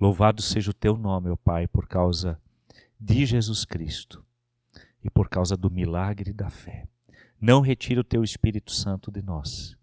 Louvado 0.00 0.42
seja 0.42 0.70
o 0.70 0.74
Teu 0.74 0.96
nome, 0.96 1.30
ó 1.30 1.36
Pai, 1.36 1.66
por 1.66 1.86
causa 1.86 2.40
de 2.98 3.24
Jesus 3.26 3.64
Cristo 3.64 4.24
e 5.02 5.10
por 5.10 5.28
causa 5.28 5.56
do 5.56 5.70
milagre 5.70 6.32
da 6.32 6.50
fé. 6.50 6.86
Não 7.40 7.60
retira 7.60 8.00
o 8.00 8.04
Teu 8.04 8.22
Espírito 8.22 8.70
Santo 8.70 9.10
de 9.10 9.22
nós, 9.22 9.76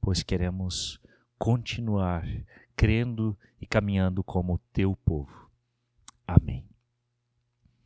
pois 0.00 0.22
queremos 0.22 0.98
continuar 1.38 2.26
crendo 2.74 3.38
e 3.60 3.66
caminhando 3.66 4.24
como 4.24 4.58
Teu 4.72 4.96
povo. 4.96 5.50
Amém. 6.26 6.64